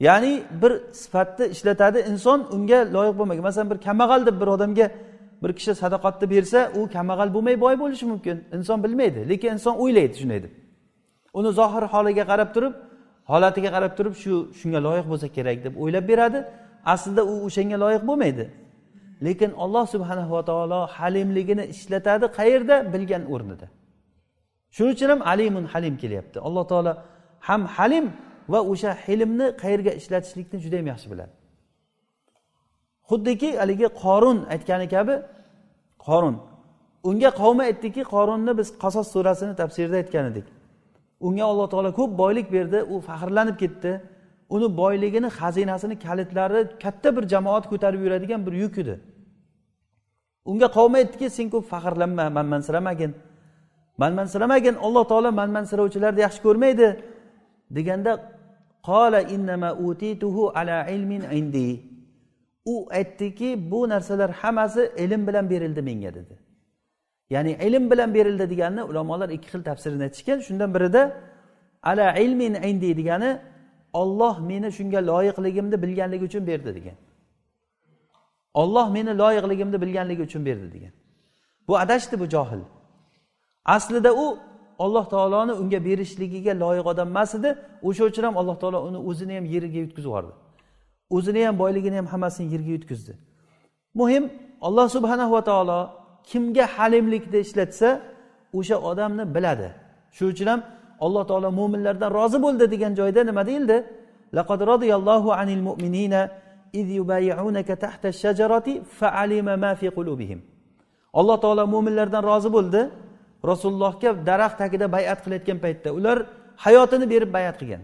[0.00, 3.42] Ya'ni bir sifatni ishlatadi inson unga loyiq bo'lmagan.
[3.48, 4.86] Masalan bir kambag'al deb bir odamga
[5.42, 8.36] bir kishi sadoqatni bersa u kambag'al bo'lmay boy bo'lishi mumkin.
[8.56, 10.52] Inson bilmaydi lekin inson o'ylaydi shunday deb.
[11.38, 12.74] Uni zohir holiga qarab turib
[13.30, 16.38] holatiga qarab turib shu shunga loyiq bo'lsa kerak deb o'ylab beradi.
[16.94, 18.44] Aslida u o'shanga loyiq bo'lmaydi.
[19.26, 22.76] Lekin alloh subhanava taolo halimligini ishlatadi qayerda?
[22.94, 23.66] Bilgan o'rnida.
[24.74, 26.38] Shuning uchun ham alimun halim kelyapti.
[26.46, 26.92] Alloh taolo
[27.48, 28.06] ham halim
[28.52, 31.32] va o'sha hilmni qayerga ishlatishlikni juda yam yaxshi biladi.
[33.08, 35.14] Xuddiki haligi qorun aytgani kabi
[36.06, 36.36] qorun.
[37.08, 40.46] Unga qavmi aytdiki qorunni biz qasos surasini tafsirida aytgan edik.
[41.26, 43.92] Unga alloh taolo ko'p boylik berdi u faxrlanib ketdi.
[44.54, 48.94] Uni boyligini xazinasini kalitlari katta bir jamoat ko'tarib yuradigan bir yuk edi.
[50.50, 53.12] Unga qavmi aytdiki sen ko'p faxrlanma manmansiramagin
[54.02, 56.88] manmansiramagin alloh taolo manmansirovchilarni yaxshi ko'rmaydi
[57.76, 58.12] deganda
[58.88, 61.68] qola innama utituhu ala ilmin indi.
[62.72, 66.34] U aytdiki bu narsalar hammasi ilm bilan berildi menga dedi.
[67.30, 70.38] Ya'ni ilm bilan berildi deganini ulamolar ikki xil tafsirini aytishgan.
[70.40, 71.02] Shundan birida
[71.82, 73.40] ala ilmin indi degani
[73.92, 76.96] olloh meni shunga loyiqligimni bilganligi uchun berdi degan.
[78.54, 80.92] Olloh meni loyiqligimni bilganligi uchun berdi degan.
[81.68, 82.62] Bu adashdi bu johil.
[83.64, 84.38] Aslida u
[84.78, 87.50] alloh taoloni unga berishligiga loyiq odam emas edi.
[87.82, 90.32] O'sha uchun ham alloh taolo uni o'zini ham yeriga yutkazib yubordi
[91.10, 93.12] o'zini ham boyligini ham hammasini yerga yutkazdi
[93.94, 95.78] muhim alloh subhanahu va taolo
[96.30, 97.88] kimga halimlikni ishlatsa
[98.58, 99.68] o'sha odamni biladi.
[100.16, 100.60] Shuning uchun ham
[101.04, 103.76] alloh taolo mo'minlardan rozi bo'ldi degan joyda nima deyildi?
[104.38, 106.22] Laqad roziyallohu anil mu'minina
[106.80, 110.40] iz yubayunaka tahta shajarati fa'alima ma fi qulubihim.
[111.18, 112.80] Alloh taolo mo'minlardan rozi bo'ldi.
[113.50, 116.18] Rasulullohga daraxt tagida bayat qilayotgan paytda ular
[116.64, 117.82] hayotini berib bayat qilgan.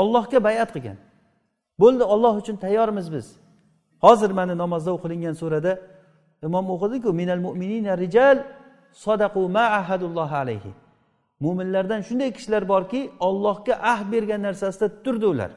[0.00, 0.98] Ollohga bayat qilgan.
[1.82, 3.26] Bo'ldi olloh uchun tayyormiz biz.
[4.04, 5.72] Hozir mana namozda o'qilingan surada
[6.46, 8.36] imom o'qidiku minal mu'minina rijal
[9.04, 10.72] sadaqu ma ahadulloh alayhi.
[11.44, 15.50] Mo'minlardan shunday kishilar borki ollohga ahd bergan narsasida turdi ular.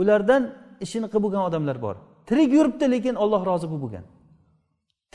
[0.00, 0.42] Ulardan
[0.84, 1.96] ishini qilib bo'lgan odamlar bor.
[2.28, 4.04] Tirik yuribdi lekin olloh rozi bo'lib bo'lgan.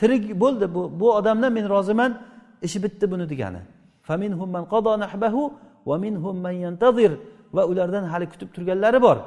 [0.00, 2.12] Tirik bo'ldi bu bu odamdan men roziman
[2.66, 3.62] ishi bitdi buni degani.
[7.56, 9.18] Va ulardan hali kutib turganlari bor.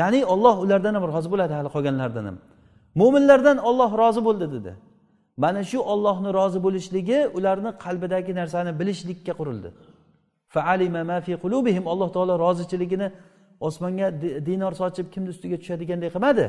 [0.00, 2.36] Ya'ni olloh ulardan ham rozi bo'ladi hali qolganlardan ham.
[3.00, 4.72] Mo'minlardan olloh rozi bo'ldi dedi.
[5.36, 9.68] Mana shu ollohni rozi bo'lishligi ularni qalbidagi narsani bilishlikka qurildi.
[11.92, 13.08] Alloh taolo rozichiligini
[13.60, 14.08] osmonga
[14.48, 16.44] dinor sochib kimni ustiga tushadiganday qilmadi.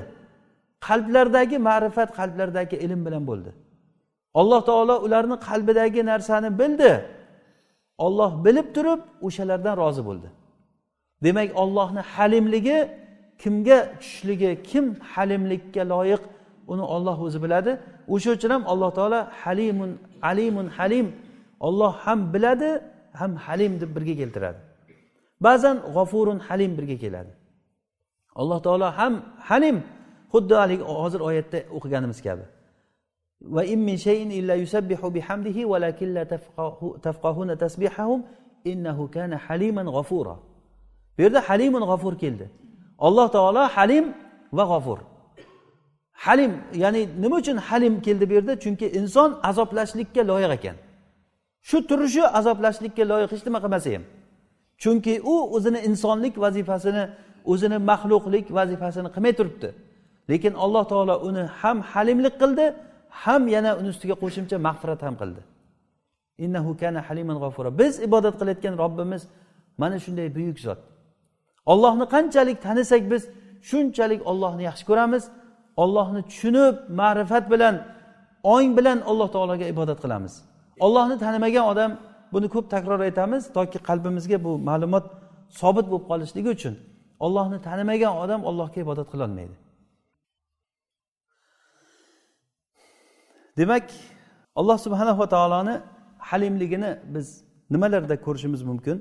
[0.87, 3.51] Qalblardagi ma'rifat qalblardagi ilm bilan bo'ldi.
[4.39, 6.91] Alloh taolo ularni qalbidagi narsani bildi.
[8.05, 10.29] Olloh bilib turib o'shalardan rozi bo'ldi.
[11.25, 12.77] Demak ollohni halimligi
[13.43, 16.23] kimga tushishligi kim halimlikka loyiq
[16.71, 17.71] uni olloh o'zi biladi.
[18.13, 19.91] O'sha uchun ham alloh taolo halimun
[20.29, 21.07] alimun halim.
[21.67, 22.69] Olloh ham biladi
[23.19, 24.59] ham halim deb birga keltiradi.
[25.45, 27.31] Ba'zan g'ofurun halim birga keladi.
[28.41, 29.13] Alloh taolo ham
[29.49, 29.77] halim.
[30.33, 32.45] Xuddi haligi hozir oyatda o'qiganimiz kabi.
[33.55, 36.23] Va in min shayin illa yusabbihu bihamdihi walakin la
[37.07, 38.19] tafqahuna tasbihahum
[38.71, 40.35] innahu kana haliman g'afura
[41.15, 42.45] bu yerda halimun g'afur keldi.
[42.99, 44.05] Alloh taolo halim
[44.53, 44.99] va g'ofur.
[46.13, 48.53] Halim ya'ni nima uchun halim keldi bu yerda?
[48.63, 50.75] Chunki inson azoblashlikka loyiq ekan.
[51.69, 54.03] Shu turishi azoblashlikka loyiq hech nima qilmasa ham.
[54.83, 57.03] Chunki u o'zini insonlik vazifasini
[57.51, 59.69] o'zini maxluqlik vazifasini qilmay turibdi.
[60.29, 62.65] Lekin alloh taolo uni ham halimlik qildi
[63.23, 65.41] ham yana uni ustiga qo'shimcha mag'firat ham qildi.
[66.45, 67.69] Innahu kana haliman g'ofura.
[67.81, 69.21] Biz ibodat qilayotgan robbimiz
[69.81, 70.79] mana shunday buyuk zot.
[71.71, 73.23] Ollohni qanchalik tanisak biz
[73.69, 75.23] shunchalik ollohni yaxshi ko'ramiz.
[75.83, 77.75] Ollohni tushunib ma'rifat bilan
[78.53, 80.33] ong bilan alloh taologa ibodat qilamiz.
[80.85, 81.91] Ollohni tanimagan odam
[82.33, 85.05] buni ko'p takror aytamiz toki qalbimizga bu ma'lumot
[85.61, 86.75] sobit bo'lib qolishligi uchun
[87.25, 89.55] ollohni tanimagan odam allohga ibodat qilolmaydi
[93.59, 93.85] demak
[94.59, 95.75] alloh subhanava taoloni
[96.29, 97.27] halimligini biz
[97.73, 98.97] nimalarda ko'rishimiz mumkin?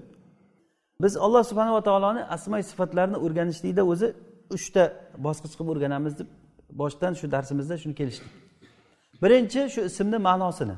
[1.02, 4.08] Biz alloh subhanava taoloni asmay sifatlarini o'rganishlikda o'zi
[4.56, 4.82] uchta
[5.26, 6.28] bosqich qilib o'rganamiz deb
[6.80, 8.30] boshdan shu darsimizda shuni kelishdik.
[9.22, 10.76] Birinchi shu ismni ma'nosini.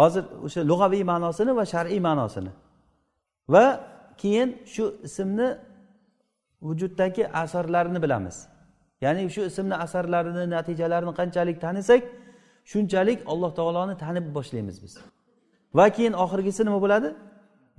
[0.00, 2.50] Hozir o'sha lug'aviy ma'nosini va shar'iy ma'nosini.
[3.54, 3.64] Va
[4.22, 5.48] keyin shu ismni
[6.66, 8.36] vujuddagi asarlarini bilamiz.
[9.04, 12.02] Ya'ni shu ismni asarlarini natijalarini qanchalik tanisak
[12.70, 14.92] shunchalik alloh taoloni tanib boshlaymiz biz.
[15.78, 17.08] Va keyin oxirgisi nima bo'ladi?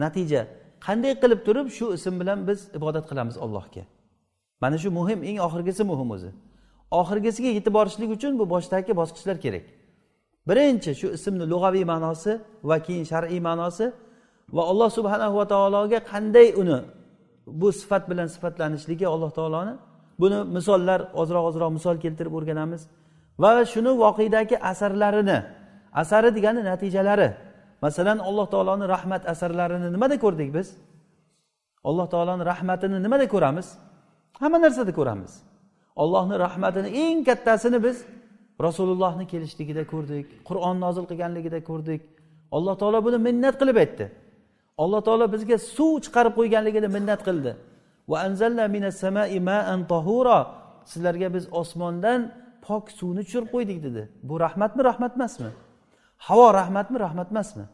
[0.04, 0.42] Natija.
[0.86, 3.84] Qanday qilib turib shu ism bilan biz ibodat qilamiz allohga?
[4.62, 6.32] Mana shu muhim eng oxirgisi muhim o'zi.
[7.02, 9.66] Oxirgisiga yetib borishlik uchun bu boshdagi bosqichlar kerak.
[10.50, 12.32] Birinchi shu ismni lug'aviy ma'nosi
[12.70, 13.86] va keyin shar'iy ma'nosi
[14.56, 16.80] va alloh subhanahu va taologa qanday uni
[17.62, 19.74] bu sifat bilan sifatlanishligi alloh taoloni.
[20.22, 22.82] Buni misollar ozroq ozroq misol keltirib o'rganamiz.
[23.44, 25.38] Va shuni voqedagi asarlarini
[26.02, 27.30] asari degani natijalari
[27.84, 30.68] masalan alloh taoloni rahmat asarlarini nimada ko'rdik biz?
[31.84, 33.68] Alloh taoloni rahmatini nimada ko'ramiz?
[34.40, 35.32] Hamma narsada ko'ramiz.
[35.96, 37.98] Ollohni rahmatini eng kattasini biz
[38.66, 42.02] rasulullohni kelishligida ko'rdik qur'on nozil qilganligida ko'rdik.
[42.56, 44.06] Alloh taolo buni minnat qilib aytdi.
[44.84, 47.52] Alloh taolo bizga suv chiqarib qo'yganligini minnat qildi.
[50.92, 52.20] Sizlarga biz osmondan
[52.66, 54.02] pok suvni tushirib qo'ydik dedi.
[54.30, 55.52] Bu rahmatmi rahmat emasmi?
[56.28, 57.66] Havo rahmatmi rahmat emasmi?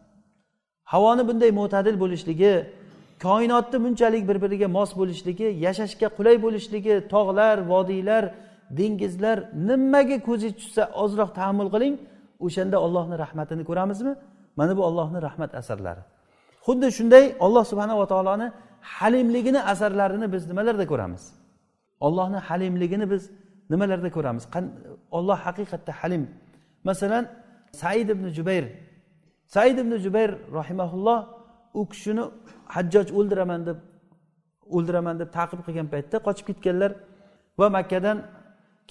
[0.93, 2.53] Havoni bunday mo'tadil bo'lishligi
[3.25, 8.23] koinotni bunchalik bir biriga mos bo'lishligi yashashga qulay bo'lishligi tog'lar vodiylar
[8.79, 9.37] dengizlar
[9.69, 11.95] nimaga ko'zingiz tushsa ozroq tahammul qiling
[12.45, 14.13] o'shanda ollohni rahmatini ko'ramizmi?
[14.59, 16.03] Mana bu ollohni rahmat asarlari.
[16.65, 18.47] Xuddi shunday olloh subhanava taoloni
[18.97, 21.23] halimligini asarlarini biz nimalarda ko'ramiz?
[22.05, 23.23] Ollohni halimligini biz
[23.71, 24.43] nimalarda ko'ramiz?
[25.17, 26.23] Olloh haqiqatda halim.
[26.89, 27.23] Masalan
[27.81, 28.65] said ibn jubayr.
[29.53, 31.19] Said ibn jubayr rahimaulloh
[31.79, 32.23] u kishini
[32.75, 33.77] hajjoj o'ldiraman deb
[34.75, 36.91] o'ldiraman deb taqib qilgan paytda qochib ketganlar
[37.59, 38.17] va makkadan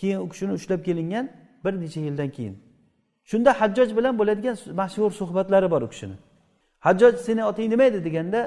[0.00, 1.26] keyin u kishini ushlab kelingan
[1.64, 2.54] bir necha yildan keyin.
[3.30, 6.16] Shunda hajjoj bilan bo'ladigan mashhur suhbatlari bor u kishini.
[6.86, 7.98] Hajjoj seni oting nima edi?
[8.06, 8.40] deganda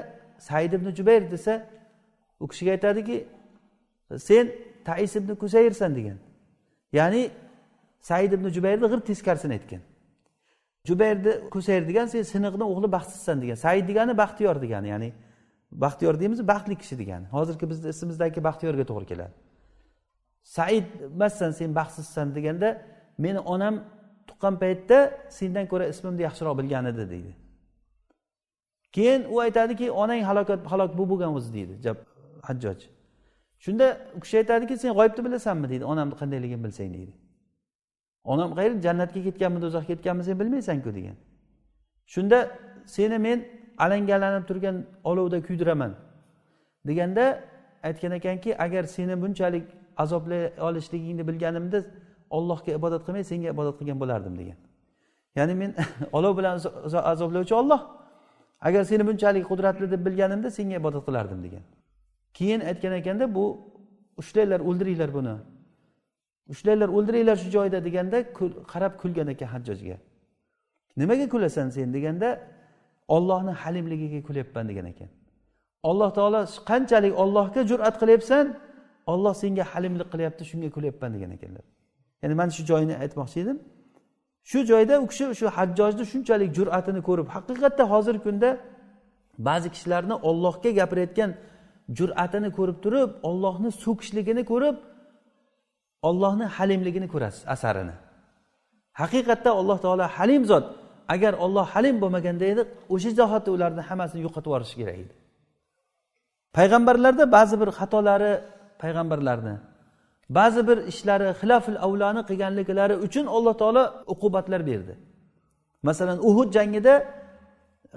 [0.48, 1.54] said ibn jubayr desa
[2.40, 3.16] u kishiga aytadiki
[4.28, 4.44] sen
[4.84, 6.18] tais ibn kusayrsan degan.
[6.92, 7.30] Ya'ni
[8.00, 9.82] said ibn jubayrni g'ir teskarisini aytgan.
[10.88, 15.10] Jubayrni kusayr degan sen siniqni o'g'li baxtsizsan degan said degani baxtiyor degani ya'ni
[15.84, 17.26] baxtiyor deymiz baxtli kishi degani.
[17.36, 19.34] Hozirgi bizni ismimizdagi baxtiyorga to'g'ri keladi.
[20.56, 22.68] Said emassan sen baxtsizsan deganda
[23.24, 23.74] meni onam
[24.28, 24.98] tuqqan paytda
[25.38, 27.32] sendan ko'ra ismimni yaxshiroq bilgan edi deydi.
[28.96, 31.74] Keyin u aytadiki onang halokat halok bu bo'lgan o'zi deydi
[32.48, 32.78] hajjoj.
[33.64, 35.66] Shunda u kishi aytadiki sen g'oyibni bilasanmi?
[35.72, 35.84] deydi.
[35.92, 37.12] Onamni qandayligini bilsang deydi.
[38.32, 41.16] Onam qayer jannatga ketganmi do'zaxga ketganmi sen bilmaysanku degan.
[42.14, 42.38] Shunda
[42.96, 43.38] seni men
[43.84, 44.76] alangalanib turgan
[45.10, 45.92] olovda kuydiraman
[46.88, 47.24] deganda
[47.88, 51.78] aytgan ekanki agar seni bunchalik azoblay olishligingni bilganimda
[52.36, 54.58] ollohga ibodat qilmay senga ibodat qilgan bo'lardim degan.
[55.36, 55.70] Ya'ni men
[56.18, 56.52] olov bilan
[57.12, 57.80] azoblovchi olloh
[58.60, 61.64] agar seni bunchalik qudratli deb bilganimda senga ibodat qilardim degan.
[62.38, 63.44] Keyin aytgan ekanda bu
[64.20, 65.34] ushlanglar o'ldiringlar buni.
[66.52, 68.18] Ushlanglar o'ldiringlar shu joyda deganda
[68.72, 69.96] qarab kulgan ekan hajjojga.
[71.00, 72.28] Nimaga kulasan sen deganda
[73.16, 75.08] ollohni halimligiga kulyapman degan ekan.
[75.90, 78.44] Alloh taolo qanchalik ollohga jur'at qilyapsan
[79.12, 81.64] olloh senga halimlik qilyapti shunga kulyapman degan ekanlar.
[82.22, 83.58] Ya'ni mana shu joyini aytmoqchi edim.
[84.50, 88.48] Shu joyda u kishi shu hajjojni shunchalik jur'atini ko'rib haqiqatda hozirgi kunda
[89.48, 91.30] ba'zi kishilarni ollohga gapirayotgan
[91.98, 94.76] jur'atini ko'rib turib ollohni so'kishligini ko'rib
[96.02, 97.94] ollohni halimligini ko'rasiz asarini.
[99.00, 100.66] Haqiqatda alloh taolo halim zot.
[101.14, 102.62] Agar olloh halim bo'lmaganda edi
[102.94, 105.14] o'sha zahoti ularni hammasini yo'qotib yuborishi kerak edi.
[106.56, 108.32] Payg'ambarlarda ba'zi bir xatolari
[108.82, 109.54] payg'ambarlarni
[110.38, 113.82] ba'zi bir ishlari xilofil avloni qilganliklari uchun alloh taolo
[114.14, 114.94] uqubatlar berdi.
[115.88, 116.94] Masalan uhud jangida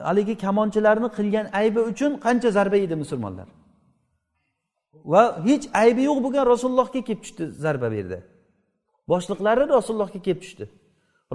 [0.08, 3.48] haligi kamonchilarni qilgan aybi uchun qancha zarba yedi musulmonlar?
[4.94, 8.18] Va hech aybi yo'q bo'lgan rasulullohga kelib tushdi zarba berdi.
[9.12, 10.66] Boshliqlari rasulullohga kelib tushdi.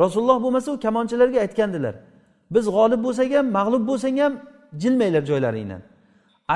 [0.02, 1.94] Rasululloh bo'lmasa u kamonchilarga aytgandilar
[2.54, 4.32] biz g'olib bo'lsak ham mag'lub bo'lsang ham
[4.82, 5.82] jilmanglar joylaringdan.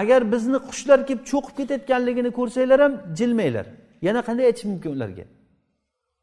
[0.00, 3.66] Agar bizni qushlar kelib cho'qib ketayotganligini ko'rsanglar ham jilmanglar.
[4.06, 5.24] Yana qanday aytish mumkin ularga?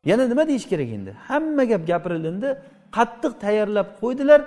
[0.09, 1.11] Yana nima deyish kerak endi?
[1.27, 2.49] Hamma gap gapirilindi
[2.97, 4.41] qattiq tayyorlab qo'ydilar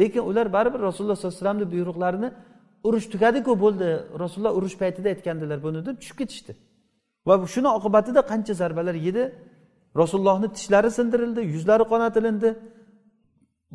[0.00, 2.28] lekin ular baribir rasululloh sollallohu alayhi vasallamni buyruqlarini
[2.88, 3.88] urush tugadiku bo'ldi.
[4.22, 6.52] Rasululloh urush paytida aytgandilar buni deb tushib ketishdi.
[7.26, 9.24] Va shuni oqibatida qancha zarbalar yedi?
[10.00, 12.50] Rasulullohni tishlari sindirildi yuzlari qonatilindi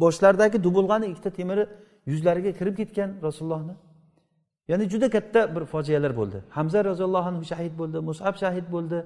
[0.04, 1.64] boshlaridagi dubulg'ani ikkita temiri
[2.12, 3.76] yuzlariga kirib ketgan rasulullohni.
[4.72, 6.38] Ya'ni juda katta bir fojialar bo'ldi.
[6.58, 8.98] Hamza roziyallohu anhu shahid bo'ldi musab shahid bo'ldi.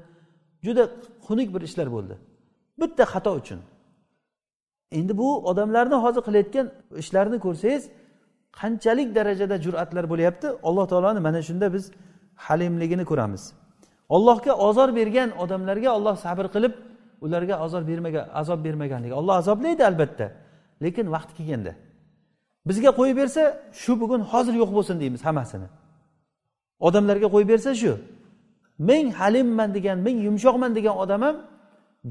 [0.66, 0.84] Juda
[1.28, 2.16] xunuk bir ishlar bo'ldi.
[2.82, 3.60] Bitta xato uchun.
[5.00, 6.68] Endi bu odamlarni hozir qilayotgan
[7.02, 7.84] ishlarini ko'rsangiz
[8.60, 10.48] qanchalik darajada jur'atlar bo'lyapti?
[10.68, 11.84] Alloh taoloni mana shunda biz
[12.46, 13.44] halimligini ko'ramiz.
[14.16, 16.74] Ollohga ozor bergan odamlarga olloh sabr qilib
[17.26, 19.14] ularga ozor bermagan azob bermaganligi.
[19.20, 20.28] Olloh azoblaydi albatta.
[20.84, 21.74] Lekin vaqti kelganda.
[22.68, 23.42] Bizga qo'yib bersa
[23.82, 25.68] shu bugun hozir yo'q bo'lsin deymiz hammasini.
[26.88, 27.94] Odamlarga qo'yib bersa shu.
[28.90, 31.36] Men halimman degan men yumshoqman degan odam ham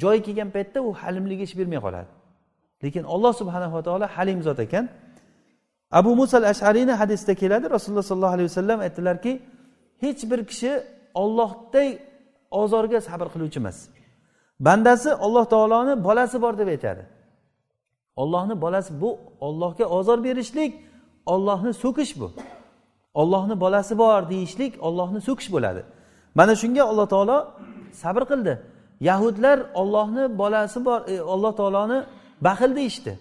[0.02, 2.10] joyi kelgan paytda u halimligi ish bermay qoladi.
[2.84, 4.84] Lekin alloh subhanava taolo halim zot ekan.
[5.98, 7.66] Abu muso al ashariyni hadisda keladi.
[7.76, 9.32] Rasululloh sollallohu alayhi vasallam aytdilarki
[10.04, 10.72] hech bir kishi
[11.22, 11.88] ollohday
[12.60, 13.78] ozorga sabr qiluvchi emas.
[14.66, 17.02] Bandasi olloh taoloni bolasi bor deb aytadi.
[18.22, 19.10] Ollohni bolasi bu
[19.46, 20.72] ollohga ozor berishlik
[21.26, 22.28] ollohni so'kish bu.
[23.14, 25.82] Ollohni bolasi bor deyishlik ollohni so'kish bo'ladi.
[26.34, 27.38] Mana shunga alloh taolo
[28.02, 28.54] sabr qildi.
[29.00, 31.98] Yahudlar ollohni bolasi bor e, alloh taoloni
[32.46, 33.12] baxil deyishdi.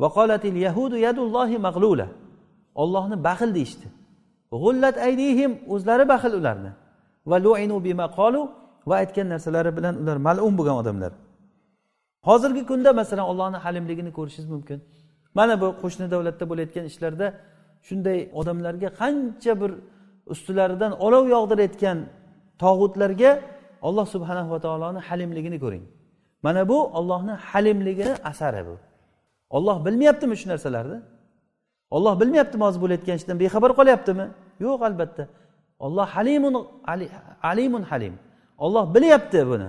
[0.00, 2.08] Yahudu yadullohi mag'lula
[2.74, 3.86] ollohni baxil deyishdi.
[4.62, 6.72] G'ullat aydihim o'zlari baxil ularni.
[7.30, 8.40] Va luinu bima qolu
[8.88, 11.12] va aytgan narsalari bilan ular malum bo'lgan odamlar.
[12.28, 14.78] Hozirgi kunda masalan ollohni halimligini ko'rishingiz mumkin.
[15.38, 17.26] Mana bu qo'shni davlatda bo'layotgan ishlarda
[17.88, 19.70] shunday odamlarga qancha bir
[20.32, 21.98] ustilaridan olov yog'dirayotgan
[22.62, 23.30] tog'utlarga
[23.86, 25.84] alloh subhanahu va taoloni halimligini ko'ring.
[26.46, 28.74] Mana bu ollohni halimligini asari bu.
[29.50, 30.98] Olloh bilmayaptimi shu narsalarni?
[31.90, 34.26] Olloh bilmayaptimi hozir bo'layotgan ishdan bexabar qolyaptimi?
[34.64, 35.24] Yo'q albatta.
[35.78, 36.54] Olloh halimun
[37.50, 38.14] alimun halim.
[38.58, 39.68] Olloh bilyapti buni.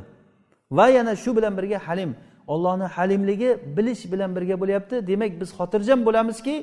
[0.72, 2.12] Va yana shu bilan birga halim.
[2.48, 4.96] Ollohni halimligi bilish bilan birga bo'lyapti.
[5.08, 6.56] Demak biz xotirjam bo'lamizki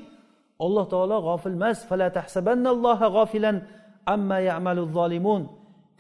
[0.65, 1.79] alloh taolo g'ofil emas.
[1.91, 3.57] Fala tahsabannalloha g'ofilan
[4.15, 5.43] amma ya'malu zolimun.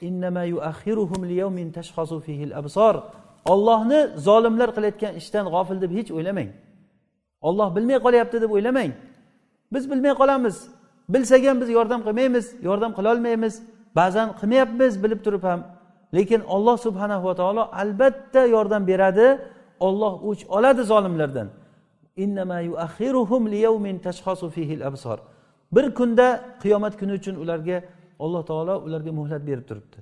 [0.08, 2.94] Innama yuakhiruhum liyawmin tashkhasu fihi al absor
[3.52, 6.48] ollohni zolimlar qilayotgan ishdan g'ofil deb hech o'ylamang.
[7.48, 8.92] Olloh bilmay qolyapti deb o'ylamang.
[9.72, 10.56] Biz bilmay qolamiz.
[11.12, 13.54] Bilsak ham biz yordam qilmaymiz yordam qilolmaymiz.
[13.98, 15.60] Ba'zan qilmayapmiz bilib turib ham.
[16.16, 19.26] Lekin olloh subhanahu va taolo albatta yordam beradi.
[19.86, 21.48] Olloh o'ch oladi zolimlardan.
[25.76, 26.26] Bir kunda
[26.62, 27.76] qiyomat kuni uchun ularga
[28.24, 29.98] alloh taolo ularga muhlat berib turibdi.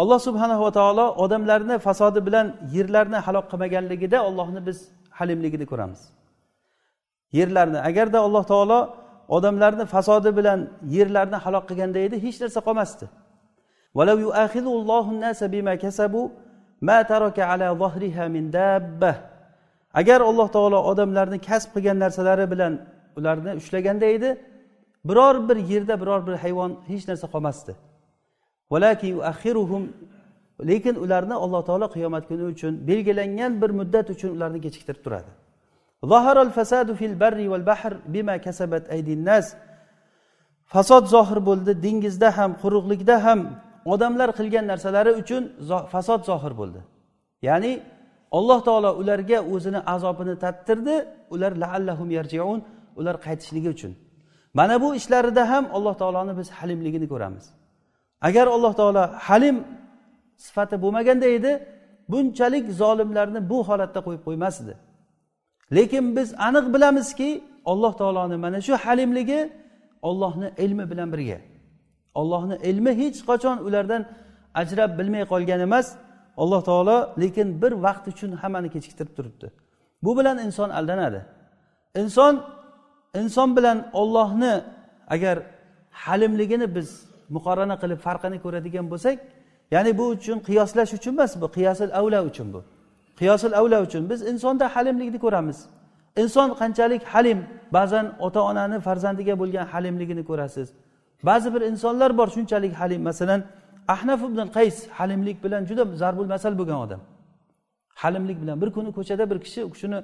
[0.00, 4.78] Alloh subhanava taolo odamlarni fasodi bilan yerlarni halok qilmaganligida ollohni biz
[5.20, 6.00] halimligini ko'ramiz.
[7.38, 8.80] Yerlarni agarda alloh taolo
[9.36, 10.60] odamlarni fasodi bilan
[10.96, 13.06] yerlarni halok qilganda edi hech narsa qolmasdi.
[20.00, 22.72] Agar alloh taolo odamlarni kasb qilgan narsalari bilan
[23.18, 24.30] ularni ushlaganda edi
[25.08, 27.72] biror bir yerda biror bir hayvon hech narsa qolmasdi.
[30.70, 35.30] Lekin ularni alloh taolo qiyomat kuni uchun belgilangan bir muddat uchun ularni kechiktirib turadi.
[40.72, 43.40] Fasod zohir bo'ldi dengizda ham quruqlikda ham.
[43.92, 45.42] Odamlar qilgan narsalari uchun
[45.92, 46.80] fasod zohir bo'ldi.
[47.48, 47.72] Ya'ni
[48.38, 50.94] alloh taolo ularga o'zini azobini tattirdi
[51.34, 52.60] ular laallahum yarjiun
[52.98, 53.92] ular qaytishligi uchun.
[54.58, 57.44] Mana bu ishlarida ham alloh taoloni biz halimligini ko'ramiz.
[58.28, 59.56] Agar alloh taolo halim
[60.44, 61.52] sifati bo'lmaganda edi.
[62.12, 64.72] Bunchalik zolimlarni bu holatda qo'yib qo'ymasdi.
[65.76, 67.30] Lekin biz aniq bilamizki
[67.72, 69.40] alloh taoloni mana shu halimligi
[70.08, 71.38] ollohni ilmi bilan birga.
[72.20, 74.02] Ollohni ilmi hech qachon ulardan
[74.60, 75.86] ajrab bilmay qolgan emas.
[76.42, 79.46] Alloh taolo lekin bir vaqt uchun hammani kechiktirib turibdi.
[80.04, 81.20] Bu bilan inson aldanadi.
[82.02, 82.34] Inson
[83.20, 84.54] inson bilan ollohni
[85.14, 85.36] agar
[86.04, 86.88] halimligini biz
[87.36, 89.16] muqorana qilib farqini ko'radigan bo'lsak
[89.74, 91.46] ya'ni bu uchun qiyoslash uchun emas bu?
[91.56, 92.60] Qiyosil avla uchun bu.
[93.20, 95.58] Qiyosil avla uchun biz insonda halimlikni ko'ramiz.
[96.22, 97.38] Inson qanchalik halim
[97.76, 100.68] ba'zan ota onani farzandiga bo'lgan halimligini ko'rasiz.
[101.28, 103.02] Ba'zi bir insonlar bor shunchalik halim.
[103.02, 103.40] Masalan
[103.94, 107.00] ahnaf ibn qays halimlik bilan juda zarbul masal bo'lgan odam.
[108.02, 109.98] Halimlik bilan bir kuni ko'chada bir kishi u kishini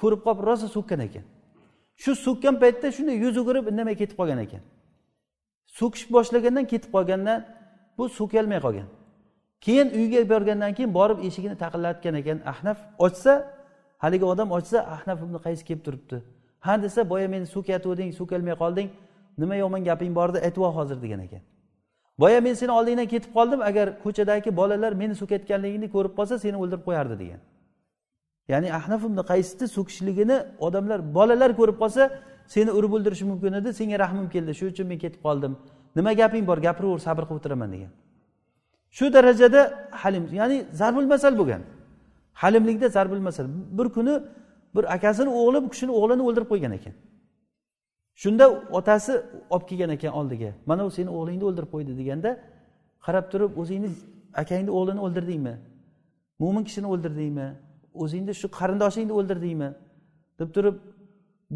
[0.00, 1.24] ko'rib qolib rosa so'kkan ekan.
[2.02, 4.62] Shu so'kkan paytda shunday yuz o'girib indamay ketib qolgan ekan.
[5.78, 7.38] So'kish boshlagandan ketib qolgandan
[7.98, 8.88] bu so'kalmay qolgan.
[9.64, 12.38] Keyin uyga borgandan keyin borib eshigini taqillatgan ekan.
[12.52, 13.32] Ahnaf ochsa
[14.02, 16.16] haligi odam ochsa ahnaf ibn qays kelib turibdi.
[16.66, 18.88] Ha desa boya meni so'kayotganding so'kalmay qolding
[19.40, 21.42] nima yomon gaping bor edi aytib hozir degan ekan.
[22.22, 26.84] Boya men seni oldingdan ketib qoldim agar ko'chadagi bolalar meni so'kayotganligingni ko'rib qolsa seni o'ldirib
[26.88, 27.40] qo'yardi degan.
[28.52, 30.36] Ya'ni ahnaf ibn qaysni so'kishligini
[30.66, 32.02] odamlar bolalar ko'rib qolsa
[32.54, 35.52] seni urib o'ldirishi mumkin edi senga rahmim keldi shuning uchun men ketib qoldim.
[35.98, 37.92] Nima gaping bor gapiraver sabr qilib o'tiraman degan.
[38.96, 39.60] Shu darajada
[40.02, 41.62] halim ya'ni zarbul masal bo'lgan.
[42.42, 43.46] Halimlikda zarbul masal.
[43.78, 44.14] Bir kuni
[44.74, 46.94] bir akasini o'g'li bu kishini o'g'lini o'ldirib qo'ygan ekan.
[48.22, 48.44] Shunda
[48.78, 49.12] otasi
[49.54, 50.50] olib kelgan ekan oldiga.
[50.68, 52.30] Mana bu seni o'g'lingni o'ldirib qo'ydi deganda
[53.06, 53.90] qarab turib o'zingni
[54.42, 55.54] akangni o'g'lini o'ldirdingmi?
[56.40, 57.48] Mo'min kishini o'ldirdingmi?
[58.02, 59.70] O'zingni shu qarindoshingni o'ldirdingmi?
[60.42, 60.76] deb turib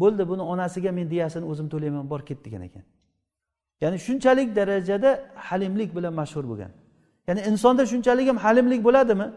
[0.01, 2.83] bo'ldi buni onasiga men diyasini o'zim to'layman bor ket degan ekan.
[3.81, 5.09] Ya'ni shunchalik darajada
[5.47, 6.71] halimlik bilan mashhur bo'lgan.
[7.27, 9.27] Ya'ni insonda shunchalik ham halimlik bo'ladimi?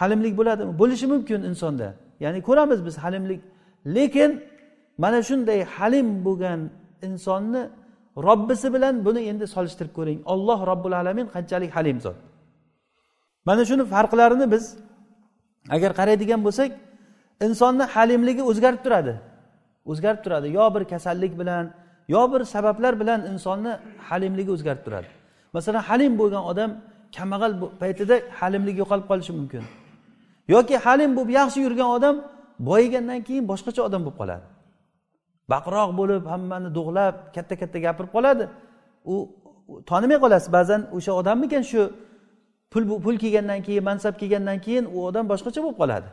[0.00, 0.72] Halimlik bo'ladimi?
[0.80, 1.88] Bo'lishi mumkin insonda.
[2.24, 3.40] Ya'ni ko'ramiz biz halimlik.
[3.96, 4.30] Lekin
[5.02, 6.60] mana shunday halim bo'lgan
[7.06, 7.62] insonni
[8.26, 10.18] robbisi bilan buni endi solishtirib ko'ring.
[10.32, 12.16] Olloh robbil alamin qanchalik halim zot.
[13.48, 14.64] Mana shuni farqlarini biz
[15.76, 16.70] agar qaraydigan bo'lsak
[17.46, 19.14] insonni halimligi o'zgarib turadi.
[19.90, 20.46] O'zgarib turadi.
[20.58, 21.64] Yo bir kasallik bilan
[22.14, 23.72] yo bir sabablar bilan insonni
[24.08, 25.08] halimligi o'zgarib turadi.
[25.54, 26.70] Masalan halim bo'lgan odam
[27.16, 29.62] kambag'al paytida halimligi yo'qolib qolishi mumkin.
[30.54, 32.14] Yoki halim bo'lib yaxshi yurgan odam
[32.68, 34.46] boyigandan keyin boshqacha odam bo'lib qoladi.
[35.52, 38.44] Baqiroq bo'lib hammani do'g'lab katta katta gapirib qoladi.
[39.12, 39.14] U
[39.90, 40.48] tanimay qolasiz.
[40.58, 41.82] Ba'zan o'sha odammikan shu
[42.72, 46.08] pul pul kelgandan keyin mansab kelgandan keyin u odam boshqacha bo'lib qoladi.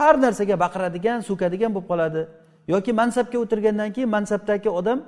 [0.00, 2.22] Har narsaga baqiradigan so'kadigan bo'lib qoladi.
[2.72, 4.98] Yoki mansabga o'tirgandan keyin mansabdagi odam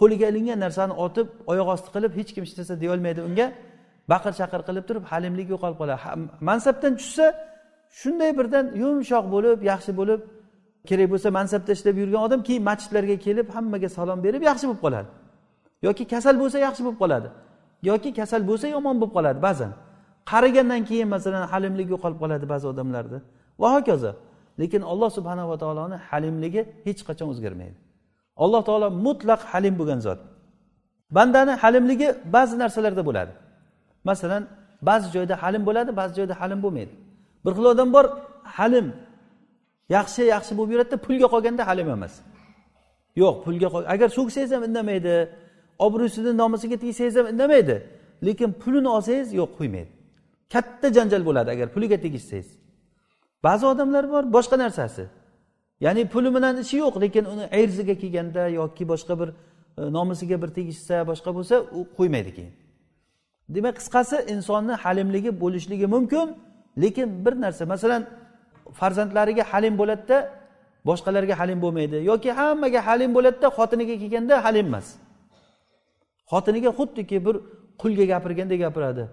[0.00, 3.46] qo'liga ilingan narsani otib oyoq osti qilib hech kim hech narsa deyolmaydi unga.
[4.12, 6.00] Baqir chaqir qilib turib halimligi yo'qolib qoladi.
[6.48, 7.26] Mansabdan tushsa
[8.00, 10.20] shunday birdan yumshoq bo'lib yaxshi bo'lib
[10.88, 15.08] kerak bo'lsa mansabda ishlab yurgan odam keyin masjidlarga kelib hammaga salom berib yaxshi bo'lib qoladi.
[15.86, 17.28] Yoki kasal bo'lsa yaxshi bo'lib qoladi.
[17.90, 19.70] Yoki kasal bo'lsa yomon bo'lib qoladi ba'zan.
[20.30, 23.18] Qarigandan keyin masalan halimligi yo'qolib qoladi ba'zi odamlarda.
[23.62, 24.10] Va hokazo.
[24.60, 27.78] Lekin alloh subhanava taoloni halimligi hech qachon o'zgarmaydi.
[28.42, 30.20] Alloh taolo mutlaq halim bo'lgan zot.
[31.16, 33.32] Bandani halimligi ba'zi narsalarda bo'ladi.
[34.08, 34.42] Masalan
[34.88, 36.94] ba'zi joyda halim bo'ladi ba'zi joyda halim bo'lmaydi.
[37.44, 38.06] Bir xil odam bor
[38.56, 38.86] halim
[39.96, 42.14] yaxshi yaxshi bo'lib yuradida pulga qolganda halim emas.
[43.22, 45.14] Yo'q pulga agar so'ksangiz ham indamaydi
[45.86, 47.76] obro'sini nomusiga tegsangiz ham indamaydi
[48.26, 49.92] lekin pulini olsangiz yo'q qo'ymaydi
[50.54, 52.48] katta janjal bo'ladi agar puliga tegishsangiz
[53.46, 55.04] ba'zi odamlar bor boshqa narsasi.
[55.80, 60.48] Ya'ni puli bilan ishi yo'q lekin uni erziga kelganda yoki boshqa bir e, nomusiga bir
[60.48, 62.52] tegishsa boshqa bo'lsa u qo'ymaydi keyin.
[63.48, 66.26] Demak qisqasi insonni halimligi bo'lishligi mumkin
[66.82, 68.02] lekin bir narsa masalan
[68.72, 70.18] farzandlariga halim bo'ladida
[70.88, 74.86] boshqalarga halim bo'lmaydi yoki hammaga halim bo'ladida xotiniga kelganda halim emas.
[76.32, 77.36] Xotiniga xuddiki bir
[77.82, 79.04] qulga gapirgandek gapiradi.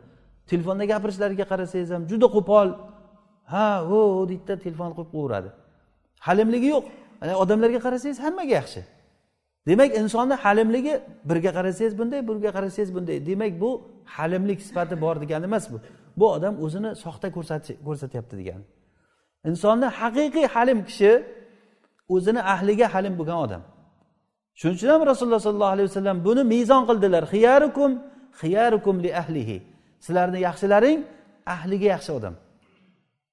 [0.49, 2.67] Telefonda gapirishlariga qarasangiz ham juda qo'pol.
[3.53, 3.99] Ha o
[4.29, 5.49] deydida telefon qo'yib qo'yaveradi.
[6.27, 6.85] Halimligi yo'q.
[7.43, 8.81] Odamlarga qarasangiz hammaga yaxshi.
[9.69, 10.93] Demak insonni halimligi
[11.29, 13.17] birga qarasangiz bunday birga qarasangiz bunday.
[13.29, 13.69] Demak bu
[14.15, 15.77] halimlik sifati bor degani emas bu.
[16.19, 17.27] Bu odam o'zini soxta
[17.87, 18.65] ko'rsatyapti degani.
[19.49, 21.11] Insonni haqiqiy halim kishi
[22.15, 23.61] o'zini ahliga halim bo'lgan odam.
[24.59, 27.23] Shuning uchun ham rasululloh sollallohu alayhi vasallam buni mezon qildilar.
[27.33, 27.91] Xiyarukum
[28.41, 29.57] xiyarukum li ahlihi.
[30.05, 30.99] Sizlarni yaxshilaring
[31.55, 32.35] ahliga yaxshi odam.